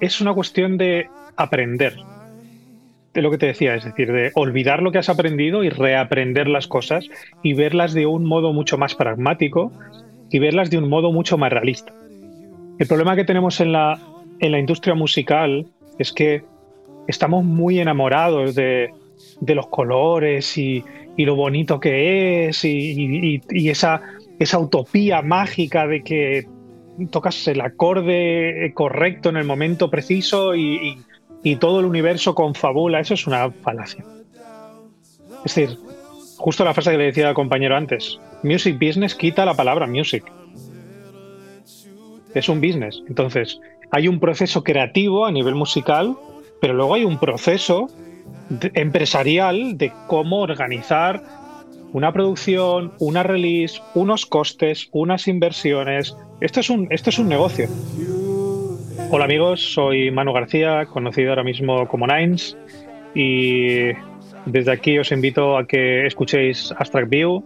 [0.01, 1.97] es una cuestión de aprender,
[3.13, 6.49] de lo que te decía, es decir, de olvidar lo que has aprendido y reaprender
[6.49, 7.09] las cosas
[7.43, 9.73] y verlas de un modo mucho más pragmático
[10.31, 11.93] y verlas de un modo mucho más realista.
[12.79, 13.99] El problema que tenemos en la,
[14.39, 15.67] en la industria musical
[15.99, 16.45] es que
[17.09, 18.93] estamos muy enamorados de,
[19.41, 20.85] los colores y,
[21.17, 24.01] lo bonito que es y, esa,
[24.39, 26.47] esa utopía mágica de que
[27.11, 30.97] tocas el acorde correcto en el momento preciso y
[31.59, 33.01] todo el universo confabula.
[33.01, 34.05] Eso es una falacia.
[35.45, 35.79] Es decir,
[36.37, 40.25] justo la frase que le decía al compañero antes, music business quita la palabra music.
[42.35, 43.03] Es un business.
[43.09, 43.59] Entonces,
[43.91, 46.17] hay un proceso creativo a nivel musical
[46.61, 47.89] pero luego hay un proceso
[48.75, 51.23] empresarial de cómo organizar
[51.93, 56.17] una producción, una release, unos costes, unas inversiones.
[56.41, 57.69] Esto es un, esto es un negocio.
[59.11, 62.57] Hola amigos, soy Manu García, conocido ahora mismo como Nines,
[63.15, 63.93] y
[64.47, 67.45] Desde aquí os invito a que escuchéis Abstract View,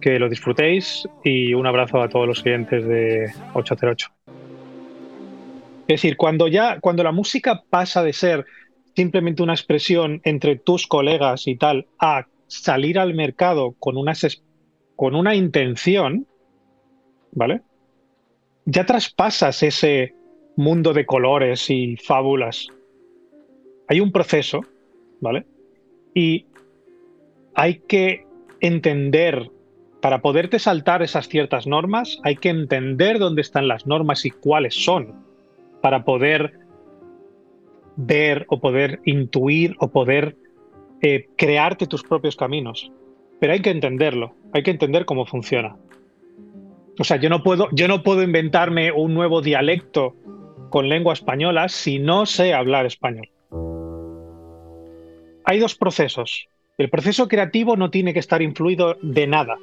[0.00, 4.23] que lo disfrutéis y un abrazo a todos los clientes de 808.
[5.86, 8.46] Es decir, cuando ya, cuando la música pasa de ser
[8.96, 14.42] simplemente una expresión entre tus colegas y tal a salir al mercado con, unas
[14.96, 16.26] con una intención,
[17.32, 17.62] ¿vale?
[18.64, 20.14] Ya traspasas ese
[20.56, 22.68] mundo de colores y fábulas.
[23.88, 24.60] Hay un proceso,
[25.20, 25.44] ¿vale?
[26.14, 26.46] Y
[27.54, 28.26] hay que
[28.60, 29.50] entender,
[30.00, 34.74] para poderte saltar esas ciertas normas, hay que entender dónde están las normas y cuáles
[34.74, 35.23] son,
[35.84, 36.54] para poder
[37.96, 40.34] ver o poder intuir o poder
[41.02, 42.90] eh, crearte tus propios caminos.
[43.38, 45.76] Pero hay que entenderlo, hay que entender cómo funciona.
[46.98, 50.16] O sea, yo no puedo, yo no puedo inventarme un nuevo dialecto
[50.70, 53.28] con lengua española si no sé hablar español.
[55.44, 56.48] Hay dos procesos.
[56.78, 59.58] El proceso creativo no tiene que estar influido de nada,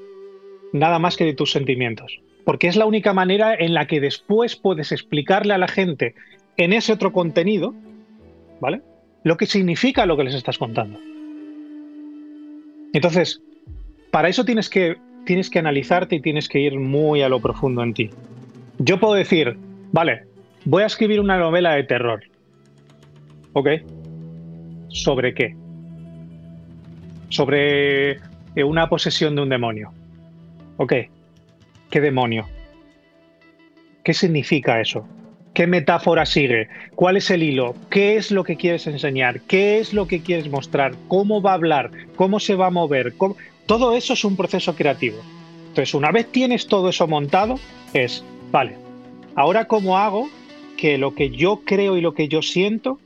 [0.71, 4.55] nada más que de tus sentimientos, porque es la única manera en la que después
[4.55, 6.15] puedes explicarle a la gente
[6.57, 7.73] en ese otro contenido,
[8.59, 8.81] ¿vale?
[9.23, 10.99] Lo que significa lo que les estás contando.
[12.93, 13.41] Entonces,
[14.11, 17.83] para eso tienes que, tienes que analizarte y tienes que ir muy a lo profundo
[17.83, 18.09] en ti.
[18.79, 19.57] Yo puedo decir,
[19.91, 20.23] vale,
[20.65, 22.23] voy a escribir una novela de terror.
[23.53, 23.69] ¿Ok?
[24.89, 25.55] ¿Sobre qué?
[27.29, 29.93] Sobre eh, una posesión de un demonio.
[30.77, 30.93] ¿Ok?
[31.91, 32.47] ¿Qué demonio?
[34.03, 35.05] ¿Qué significa eso?
[35.53, 36.69] ¿Qué metáfora sigue?
[36.95, 37.75] ¿Cuál es el hilo?
[37.89, 39.41] ¿Qué es lo que quieres enseñar?
[39.41, 40.93] ¿Qué es lo que quieres mostrar?
[41.09, 41.91] ¿Cómo va a hablar?
[42.15, 43.13] ¿Cómo se va a mover?
[43.17, 43.35] ¿Cómo-
[43.65, 45.17] Todo eso es un proceso creativo.
[45.67, 47.55] Entonces, una vez tienes todo eso montado,
[47.93, 48.75] es, vale,
[49.35, 50.29] ahora cómo hago
[50.77, 52.99] que lo que yo creo y lo que yo siento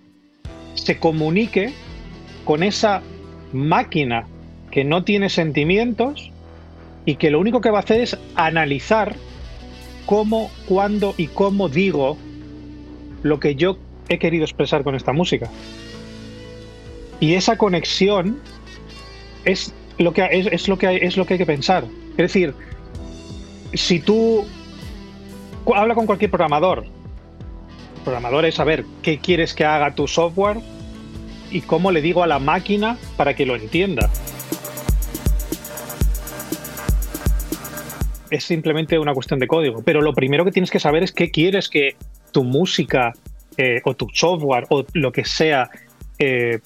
[0.75, 1.73] se comunique
[2.45, 3.01] con esa
[3.51, 4.27] máquina
[4.71, 6.31] que no tiene sentimientos
[7.05, 9.15] y que lo único que va a hacer es analizar
[10.05, 12.17] cómo, cuándo y cómo digo
[13.23, 13.77] lo que yo
[14.09, 15.49] he querido expresar con esta música.
[17.19, 18.39] Y esa conexión
[19.45, 21.85] es lo que, es, es lo que, hay, es lo que hay que pensar.
[22.11, 22.53] Es decir,
[23.73, 24.45] si tú
[25.75, 26.85] habla con cualquier programador,
[28.03, 30.59] programador es saber qué quieres que haga tu software
[31.51, 34.09] y cómo le digo a la máquina para que lo entienda.
[38.29, 41.31] Es simplemente una cuestión de código, pero lo primero que tienes que saber es qué
[41.31, 41.95] quieres que
[42.31, 43.13] tu música
[43.57, 45.69] eh, o tu software o lo que sea
[46.19, 46.59] eh,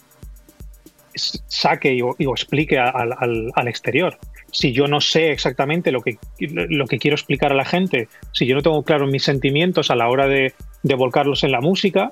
[1.14, 4.18] saque o, explique al, exterior.
[4.52, 8.46] Si yo no sé exactamente lo que, lo que quiero explicar a la gente, si
[8.46, 10.54] yo no tengo claro mis sentimientos a la hora de
[10.84, 12.12] volcarlos en la música,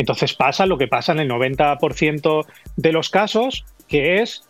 [0.00, 2.46] entonces pasa lo que pasa en el 90%
[2.76, 4.44] de los casos, que es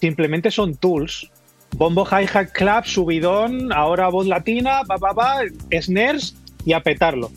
[0.00, 1.30] simplemente son tools.
[1.76, 5.40] Bombo, hi-hat, clap, subidón, ahora voz latina, va, va, va,
[5.80, 7.30] snares y a petarlo.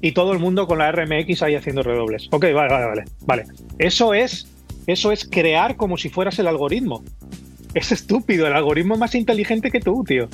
[0.00, 2.28] Y todo el mundo con la RMX ahí haciendo redobles.
[2.30, 3.04] Ok, vale, vale, vale.
[3.26, 3.44] vale.
[3.78, 4.48] Eso es,
[4.86, 7.02] eso es crear como si fueras el algoritmo.
[7.74, 10.28] Es estúpido, el algoritmo más inteligente que tú, tío.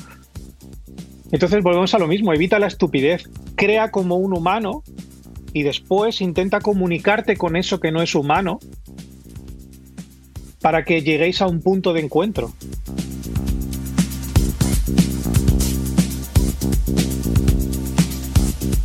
[1.31, 3.25] Entonces volvemos a lo mismo, evita la estupidez.
[3.57, 4.83] Crea como un humano
[5.53, 8.59] y después intenta comunicarte con eso que no es humano
[10.61, 12.53] para que lleguéis a un punto de encuentro.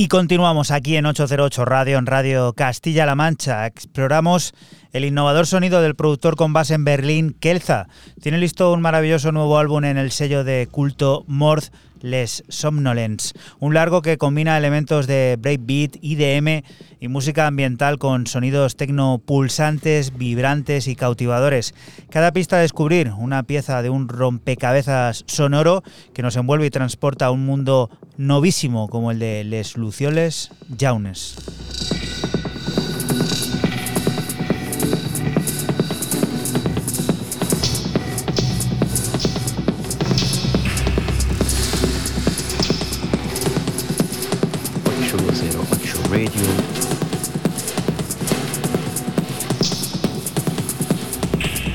[0.00, 3.66] Y continuamos aquí en 808 Radio, en Radio Castilla-La Mancha.
[3.66, 4.54] Exploramos
[4.92, 7.88] el innovador sonido del productor con base en Berlín, Kelza.
[8.22, 11.72] Tiene listo un maravilloso nuevo álbum en el sello de culto Morth
[12.02, 13.34] Les Somnolents.
[13.60, 16.62] Un largo que combina elementos de breakbeat, IDM
[17.00, 21.74] y música ambiental con sonidos tecno pulsantes, vibrantes y cautivadores.
[22.10, 25.82] Cada pista a descubrir, una pieza de un rompecabezas sonoro
[26.14, 31.36] que nos envuelve y transporta a un mundo novísimo como el de Les Lucioles Jaunes.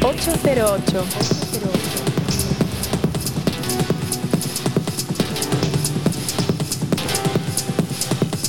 [0.01, 1.05] Ocho cero ocho.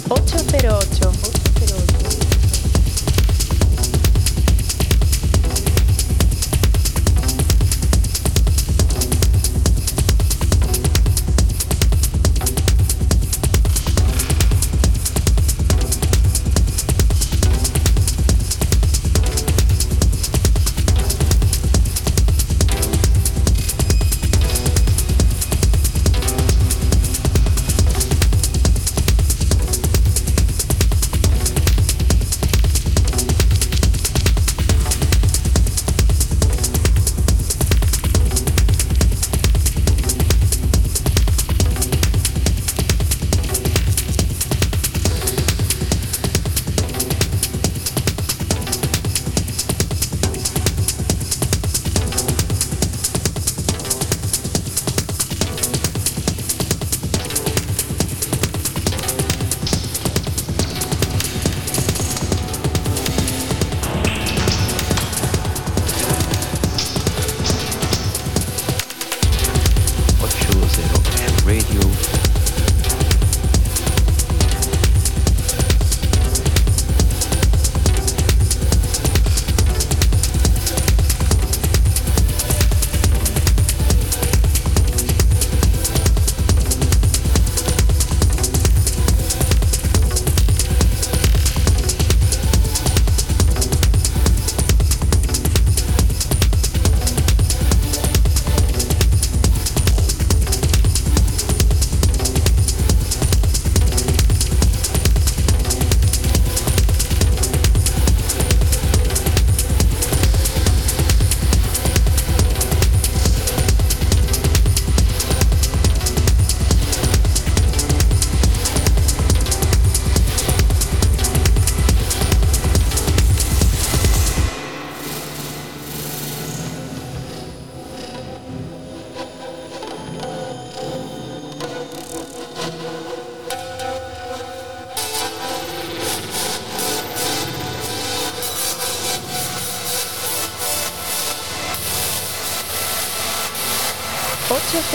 [0.08, 1.93] Ocho cero ocho.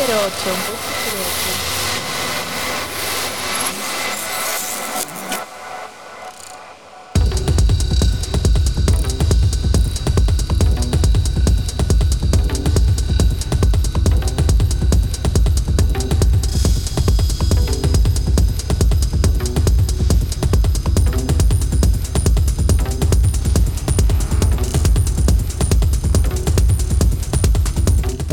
[0.09, 0.68] 08.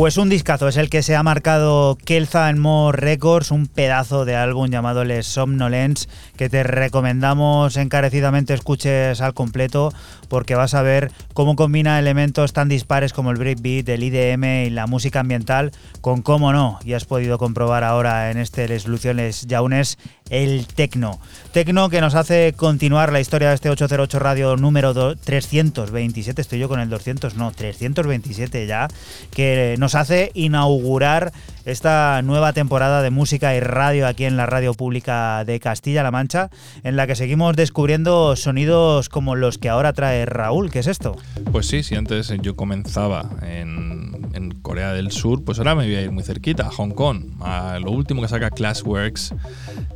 [0.07, 4.25] Pues un discazo es el que se ha marcado Kelza en More Records, un pedazo
[4.25, 9.93] de álbum llamado Les Somnolence que te recomendamos encarecidamente escuches al completo
[10.29, 14.71] porque vas a ver cómo combina elementos tan dispares como el breakbeat, el IDM y
[14.71, 19.45] la música ambiental con cómo no, y has podido comprobar ahora en este Les Luciones
[19.51, 19.99] Jaunes
[20.31, 21.21] el tecno.
[21.53, 26.61] Tecno que nos hace continuar la historia de este 808 radio número do- 327, estoy
[26.61, 28.89] yo con el 200, no, 327 ya,
[29.33, 31.33] que nos hace inaugurar
[31.65, 36.49] esta nueva temporada de música y radio aquí en la radio pública de Castilla-La Mancha,
[36.85, 40.71] en la que seguimos descubriendo sonidos como los que ahora trae Raúl.
[40.71, 41.17] ¿Qué es esto?
[41.51, 44.15] Pues sí, si antes yo comenzaba en,
[44.63, 47.79] Corea del Sur, pues ahora me voy a ir muy cerquita, a Hong Kong, a
[47.79, 49.33] lo último que saca Classworks,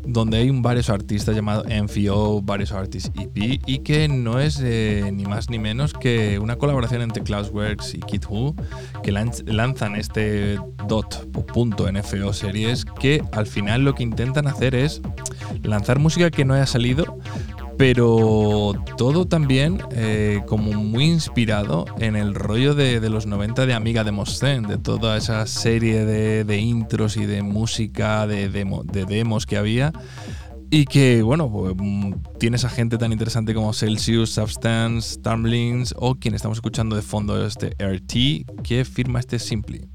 [0.06, 5.50] donde hay varios artistas llamados MFO, varios artists EP, y que no es ni más
[5.50, 8.54] ni menos que una colaboración entre Classworks y Kid Who,
[9.02, 9.44] que lan-
[9.80, 15.00] lanzan este dot o punto NFO series, que al final lo que intentan hacer es
[15.62, 17.18] lanzar música que no haya salido,
[17.78, 23.72] pero todo también eh, como muy inspirado en el rollo de, de los 90 de
[23.72, 28.84] Amiga de Moscen, de toda esa serie de, de intros y de música, de, demo-
[28.84, 29.92] de demos que había.
[30.70, 36.14] Y que, bueno, pues, mm, tienes a gente tan interesante como Celsius, Substance, Tamblings o
[36.14, 39.88] quien estamos escuchando de fondo este RT que firma este Simply.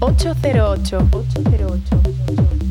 [0.00, 1.08] 808.
[1.12, 2.00] 808.
[2.04, 2.65] 808.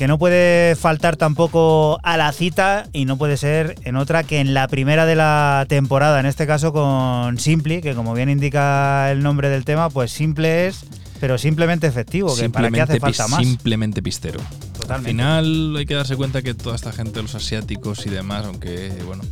[0.00, 4.40] Que no puede faltar tampoco a la cita y no puede ser en otra que
[4.40, 9.12] en la primera de la temporada, en este caso con Simply, que como bien indica
[9.12, 10.86] el nombre del tema, pues simple es,
[11.20, 13.46] pero simplemente efectivo, que para qué hace Simplemente falta más.
[13.46, 14.40] Simplemente pistero.
[14.72, 15.22] Totalmente.
[15.22, 18.90] Al final hay que darse cuenta que toda esta gente, los asiáticos y demás, aunque
[19.04, 19.22] bueno,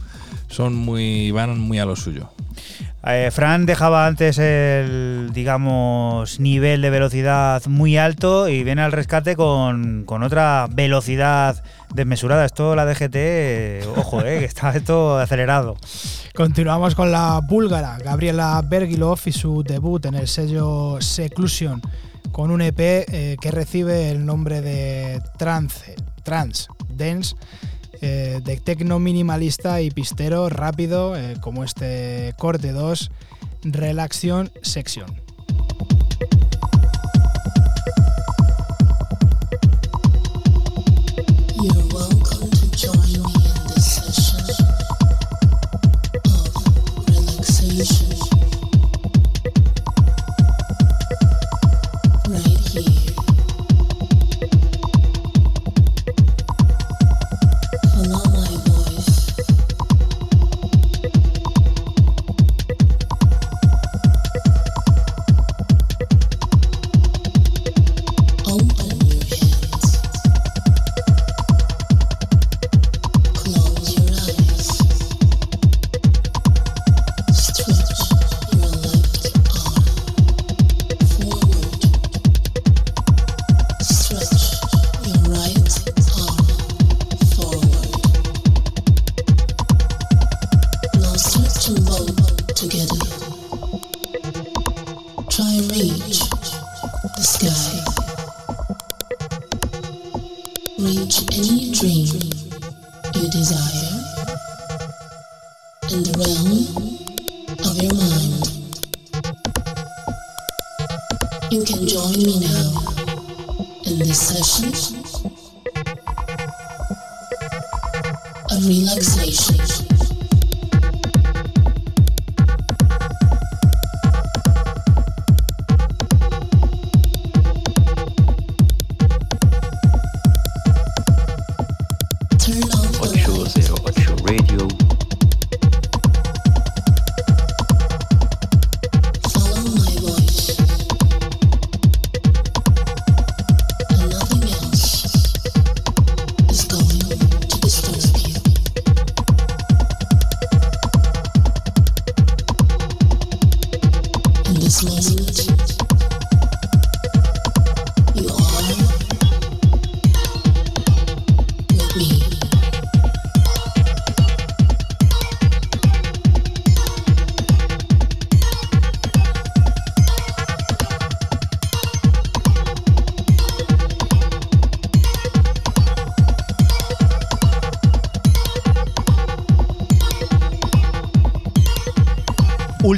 [0.50, 2.28] son muy van muy a lo suyo.
[3.06, 9.36] Eh, Fran dejaba antes el, digamos, nivel de velocidad muy alto y viene al rescate
[9.36, 11.62] con, con otra velocidad
[11.94, 12.44] desmesurada.
[12.44, 15.76] Esto la DGT, eh, ojo, eh, que está esto acelerado.
[16.34, 21.80] Continuamos con la búlgara Gabriela Bergilov y su debut en el sello Seclusion
[22.32, 27.34] con un EP eh, que recibe el nombre de Trance, Trance Dance,
[28.00, 33.10] eh, de tecno minimalista y pistero rápido, eh, como este corte 2,
[33.62, 35.27] Relaxion Section.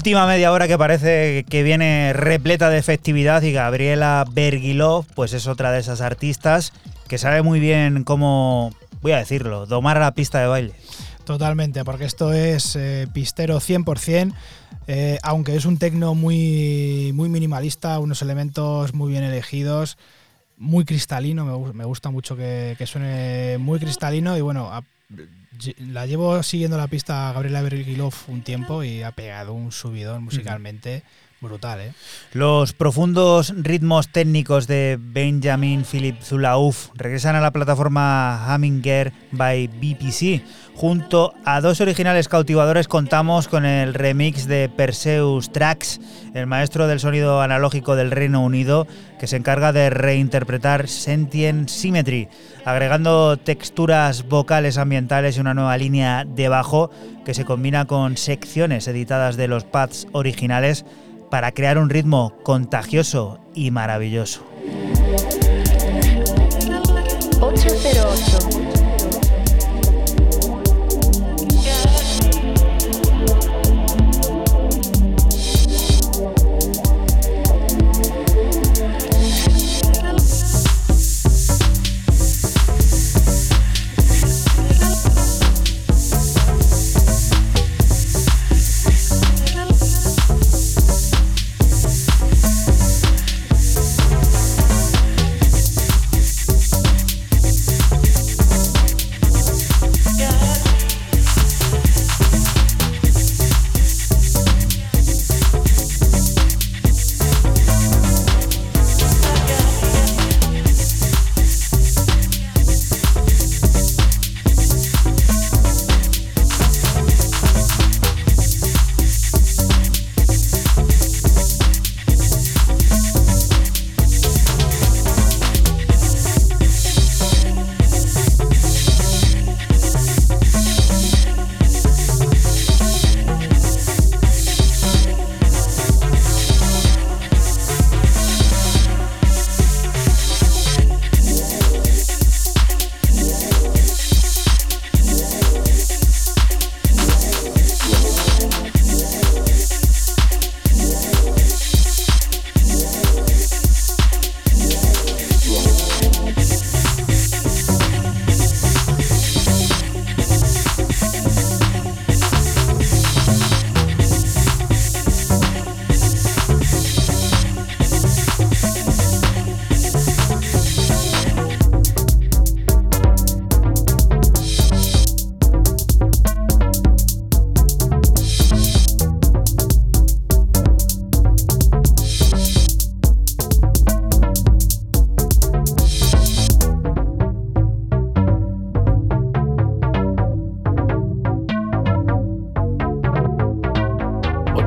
[0.00, 5.46] Última media hora que parece que viene repleta de festividad y Gabriela Bergilov pues es
[5.46, 6.72] otra de esas artistas
[7.06, 8.72] que sabe muy bien cómo,
[9.02, 10.72] voy a decirlo, domar la pista de baile.
[11.26, 14.32] Totalmente, porque esto es eh, pistero 100%,
[14.86, 19.98] eh, aunque es un tecno muy, muy minimalista, unos elementos muy bien elegidos,
[20.56, 24.70] muy cristalino, me, gu- me gusta mucho que, suene muy cristalino y bueno,
[25.78, 30.24] la llevo siguiendo la pista a Gabriela Bergilov un tiempo y ha pegado un subidón
[30.24, 31.02] musicalmente
[31.40, 31.92] Brutal, ¿eh?
[32.34, 40.42] Los profundos ritmos técnicos de Benjamin Philip Zulauf regresan a la plataforma Hummingbird by BPC.
[40.74, 45.98] Junto a dos originales cautivadores contamos con el remix de Perseus Tracks,
[46.34, 48.86] el maestro del sonido analógico del Reino Unido,
[49.18, 52.28] que se encarga de reinterpretar Sentient Symmetry,
[52.66, 56.90] agregando texturas vocales ambientales y una nueva línea de bajo
[57.24, 60.84] que se combina con secciones editadas de los pads originales
[61.30, 64.44] para crear un ritmo contagioso y maravilloso.
[67.40, 68.59] 808.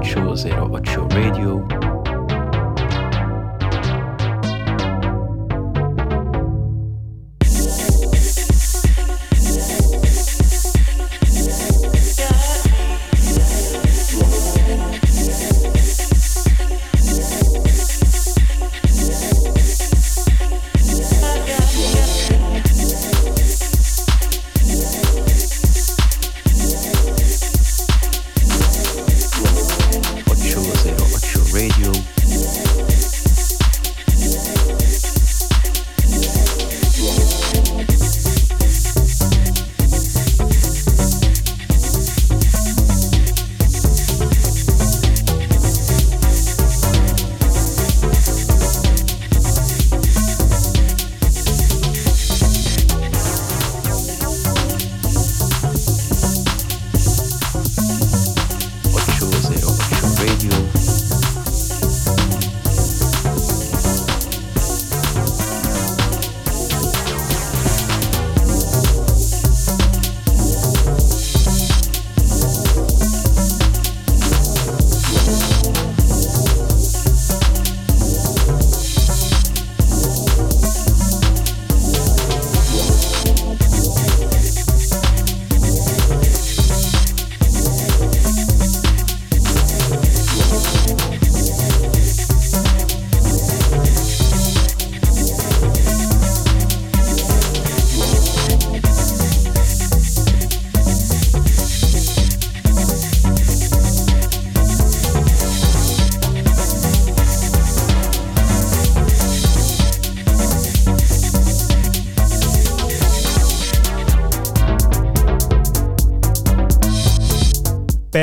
[0.04, 0.68] Radio.
[0.68, 1.08] Radio.
[1.08, 1.83] Radio.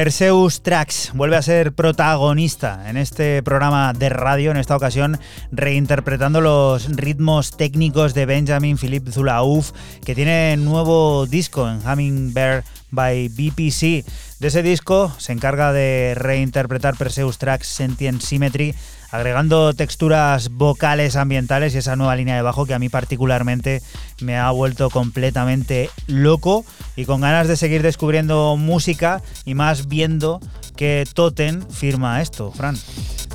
[0.01, 5.19] Perseus Tracks vuelve a ser protagonista en este programa de radio, en esta ocasión
[5.53, 9.73] reinterpretando los ritmos técnicos de Benjamin Philippe Zulauf,
[10.03, 14.07] que tiene nuevo disco en Hummingbird by BPC.
[14.39, 18.75] De ese disco se encarga de reinterpretar Perseus Tracks Sentient Symmetry,
[19.11, 23.83] agregando texturas vocales ambientales y esa nueva línea de bajo que a mí particularmente
[24.21, 26.65] me ha vuelto completamente loco
[26.97, 30.41] y con ganas de seguir descubriendo música y más viendo
[30.77, 32.77] que Totem firma esto, Fran.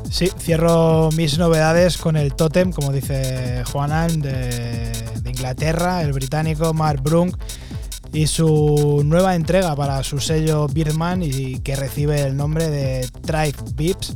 [0.09, 4.91] Sí, cierro mis novedades con el Totem, como dice Juanan, de,
[5.21, 7.35] de Inglaterra, el británico Mark Brunk
[8.15, 13.57] y su nueva entrega para su sello Birdman y que recibe el nombre de Tribe
[13.75, 14.15] Vips.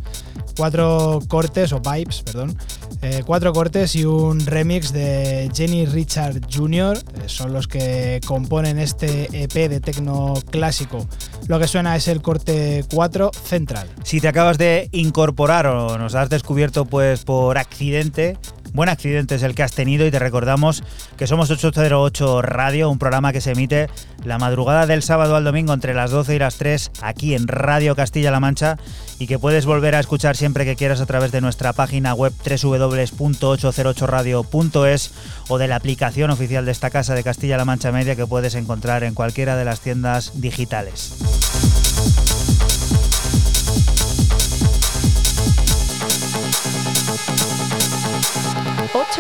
[0.59, 2.53] Cuatro cortes, o vibes, perdón.
[3.01, 6.97] eh, cuatro cortes y un remix de Jenny Richard Jr.
[6.97, 11.07] eh, son los que componen este EP de tecno clásico.
[11.47, 13.87] Lo que suena es el corte 4 central.
[14.03, 18.37] Si te acabas de incorporar o nos has descubierto pues por accidente,
[18.73, 20.83] buen accidente es el que has tenido y te recordamos
[21.17, 23.89] que somos 808 Radio, un programa que se emite
[24.23, 27.95] la madrugada del sábado al domingo entre las 12 y las 3 aquí en Radio
[27.95, 28.77] Castilla-La Mancha
[29.17, 32.33] y que puedes volver a escuchar siempre que quieras a través de nuestra página web
[32.33, 35.11] www.808radio.es
[35.47, 39.03] o de la aplicación oficial de esta casa de Castilla-La Mancha Media que puedes encontrar
[39.03, 41.78] en cualquiera de las tiendas digitales.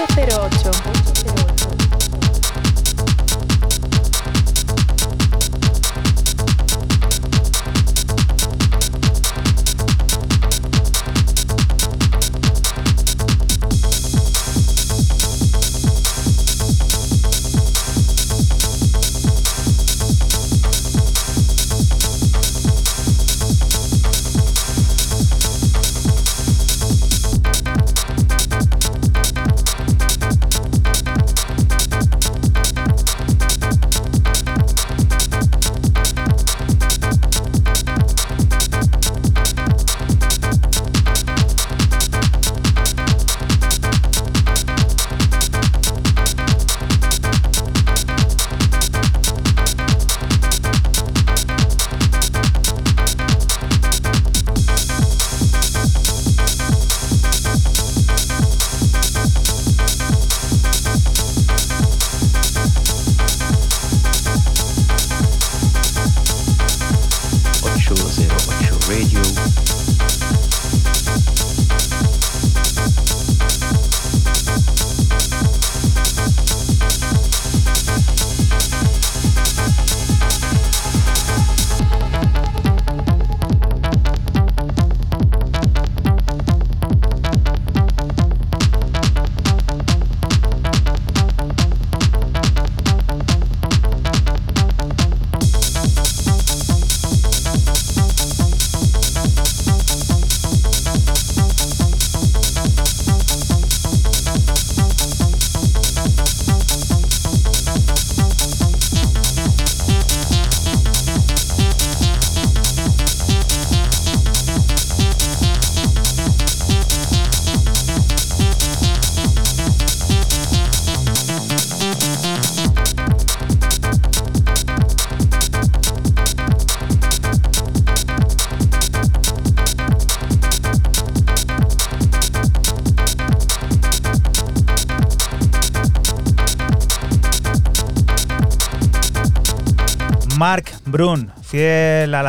[0.07, 1.08] 808.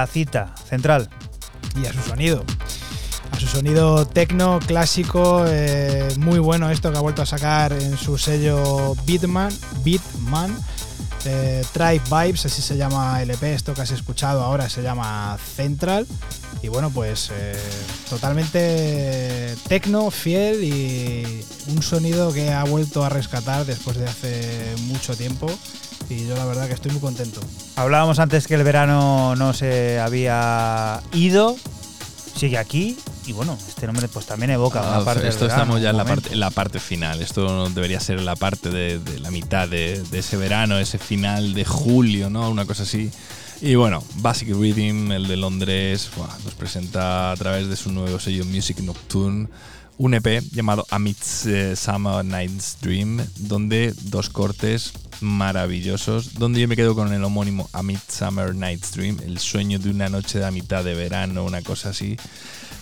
[0.06, 1.08] Cita, central.
[1.80, 2.44] y a su sonido.
[3.32, 7.96] A su sonido tecno clásico, eh, muy bueno esto que ha vuelto a sacar en
[7.96, 9.52] su sello Beatman,
[9.84, 10.56] Beatman.
[11.26, 15.38] eh, Tribe Vibes, así se llama el EP, esto que has escuchado ahora se llama
[15.56, 16.06] Central.
[16.62, 17.56] Y bueno, pues eh,
[18.10, 25.16] totalmente tecno, fiel y un sonido que ha vuelto a rescatar después de hace mucho
[25.16, 25.46] tiempo.
[26.08, 27.40] Y yo la verdad que estoy muy contento.
[27.76, 31.56] Hablábamos antes que el verano no se había ido,
[32.36, 35.62] sigue aquí y bueno, este nombre pues también evoca Ah, una parte del esto verano,
[35.62, 37.22] estamos ya en la, parte, en la parte final.
[37.22, 41.54] Esto debería ser la parte de, de la mitad de, de ese verano, ese final
[41.54, 42.50] de julio, ¿no?
[42.50, 43.10] Una cosa así.
[43.62, 46.10] Y bueno, Basic Rhythm, el de Londres,
[46.44, 49.48] nos presenta a través de su nuevo sello Music Nocturne
[49.98, 56.76] un EP llamado Amidst eh, Summer Night's Dream, donde dos cortes maravillosos, donde yo me
[56.76, 60.84] quedo con el homónimo Amidst Summer Night's Dream, el sueño de una noche de mitad
[60.84, 62.16] de verano, una cosa así.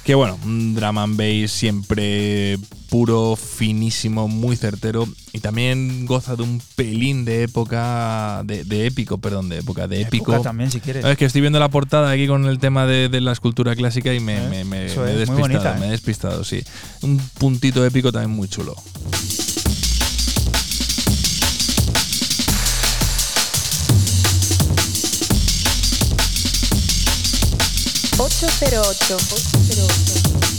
[0.04, 2.58] Que bueno, un drum and bass siempre
[2.88, 9.18] puro, finísimo, muy certero y también goza de un pelín de época, de, de épico,
[9.18, 10.32] perdón, de época, de épico.
[10.32, 11.04] Época también, si quieres.
[11.04, 14.14] Es que estoy viendo la portada aquí con el tema de, de la escultura clásica
[14.14, 15.90] y me, Eh, me- me- me he despistado, bonita, me he ¿eh?
[15.90, 16.62] despistado, sí.
[17.02, 18.74] Un puntito épico también muy chulo.
[28.28, 29.16] 808.
[29.16, 30.57] 808.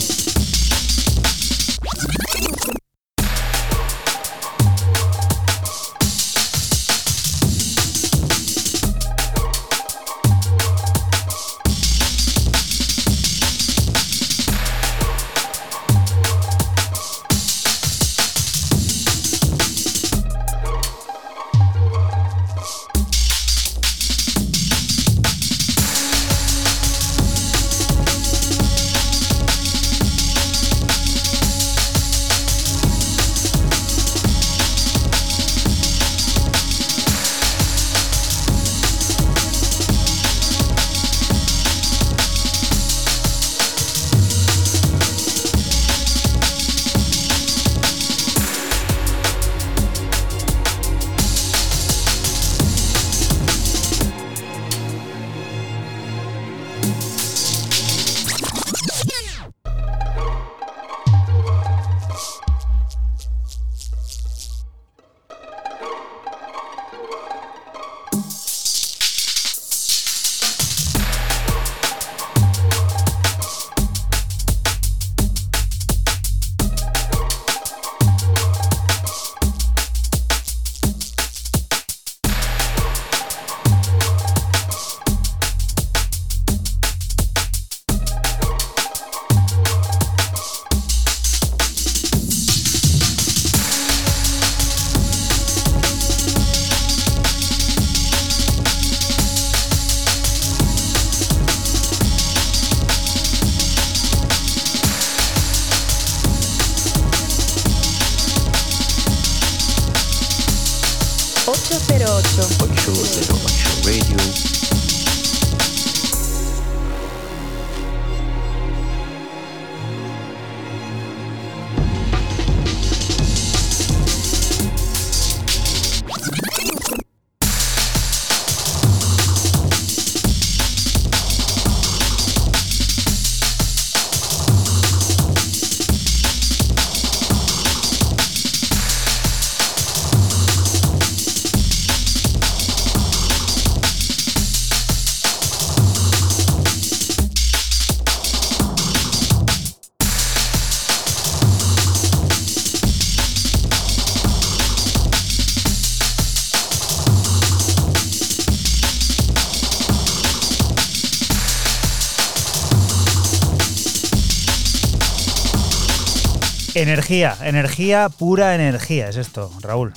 [166.89, 169.93] Energía, energía, pura energía, es esto, Raúl.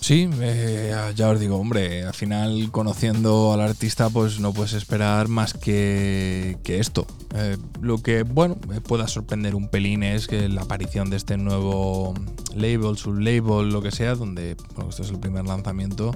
[0.00, 5.28] Sí, eh, ya os digo, hombre, al final conociendo al artista pues no puedes esperar
[5.28, 7.06] más que, que esto.
[7.36, 11.36] Eh, lo que, bueno, me pueda sorprender un pelín es que la aparición de este
[11.36, 12.14] nuevo
[12.56, 14.56] label, sublabel, lo que sea, donde
[14.88, 16.10] este es el primer lanzamiento.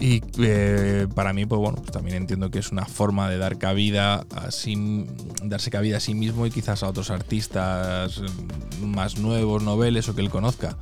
[0.00, 3.58] Y eh, para mí, pues bueno, pues también entiendo que es una forma de dar
[3.58, 5.06] cabida a sí,
[5.48, 10.14] darse cabida a sí mismo y quizás a otros artistas eh, más nuevos, noveles o
[10.14, 10.76] que él conozca.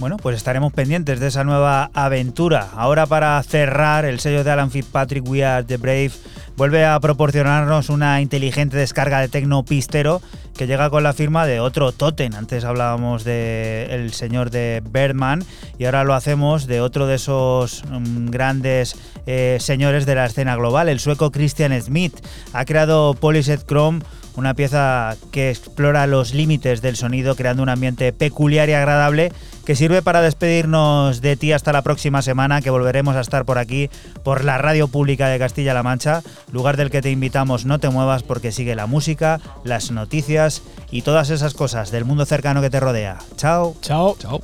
[0.00, 2.70] Bueno, pues estaremos pendientes de esa nueva aventura.
[2.74, 6.12] Ahora para cerrar, el sello de Alan Fitzpatrick, We Are The Brave,
[6.56, 10.22] vuelve a proporcionarnos una inteligente descarga de tecno pistero
[10.60, 12.34] que llega con la firma de otro Totem.
[12.34, 15.42] Antes hablábamos del señor de Birdman
[15.78, 20.56] y ahora lo hacemos de otro de esos mm, grandes eh, señores de la escena
[20.56, 22.14] global, el sueco Christian Smith.
[22.52, 24.00] Ha creado Polyset Chrome
[24.36, 29.32] una pieza que explora los límites del sonido creando un ambiente peculiar y agradable
[29.64, 33.58] que sirve para despedirnos de ti hasta la próxima semana que volveremos a estar por
[33.58, 33.90] aquí
[34.22, 38.22] por la radio pública de Castilla-La Mancha, lugar del que te invitamos no te muevas
[38.22, 42.80] porque sigue la música, las noticias y todas esas cosas del mundo cercano que te
[42.80, 43.18] rodea.
[43.36, 43.76] Chao.
[43.80, 44.16] Chao.
[44.18, 44.40] Chao.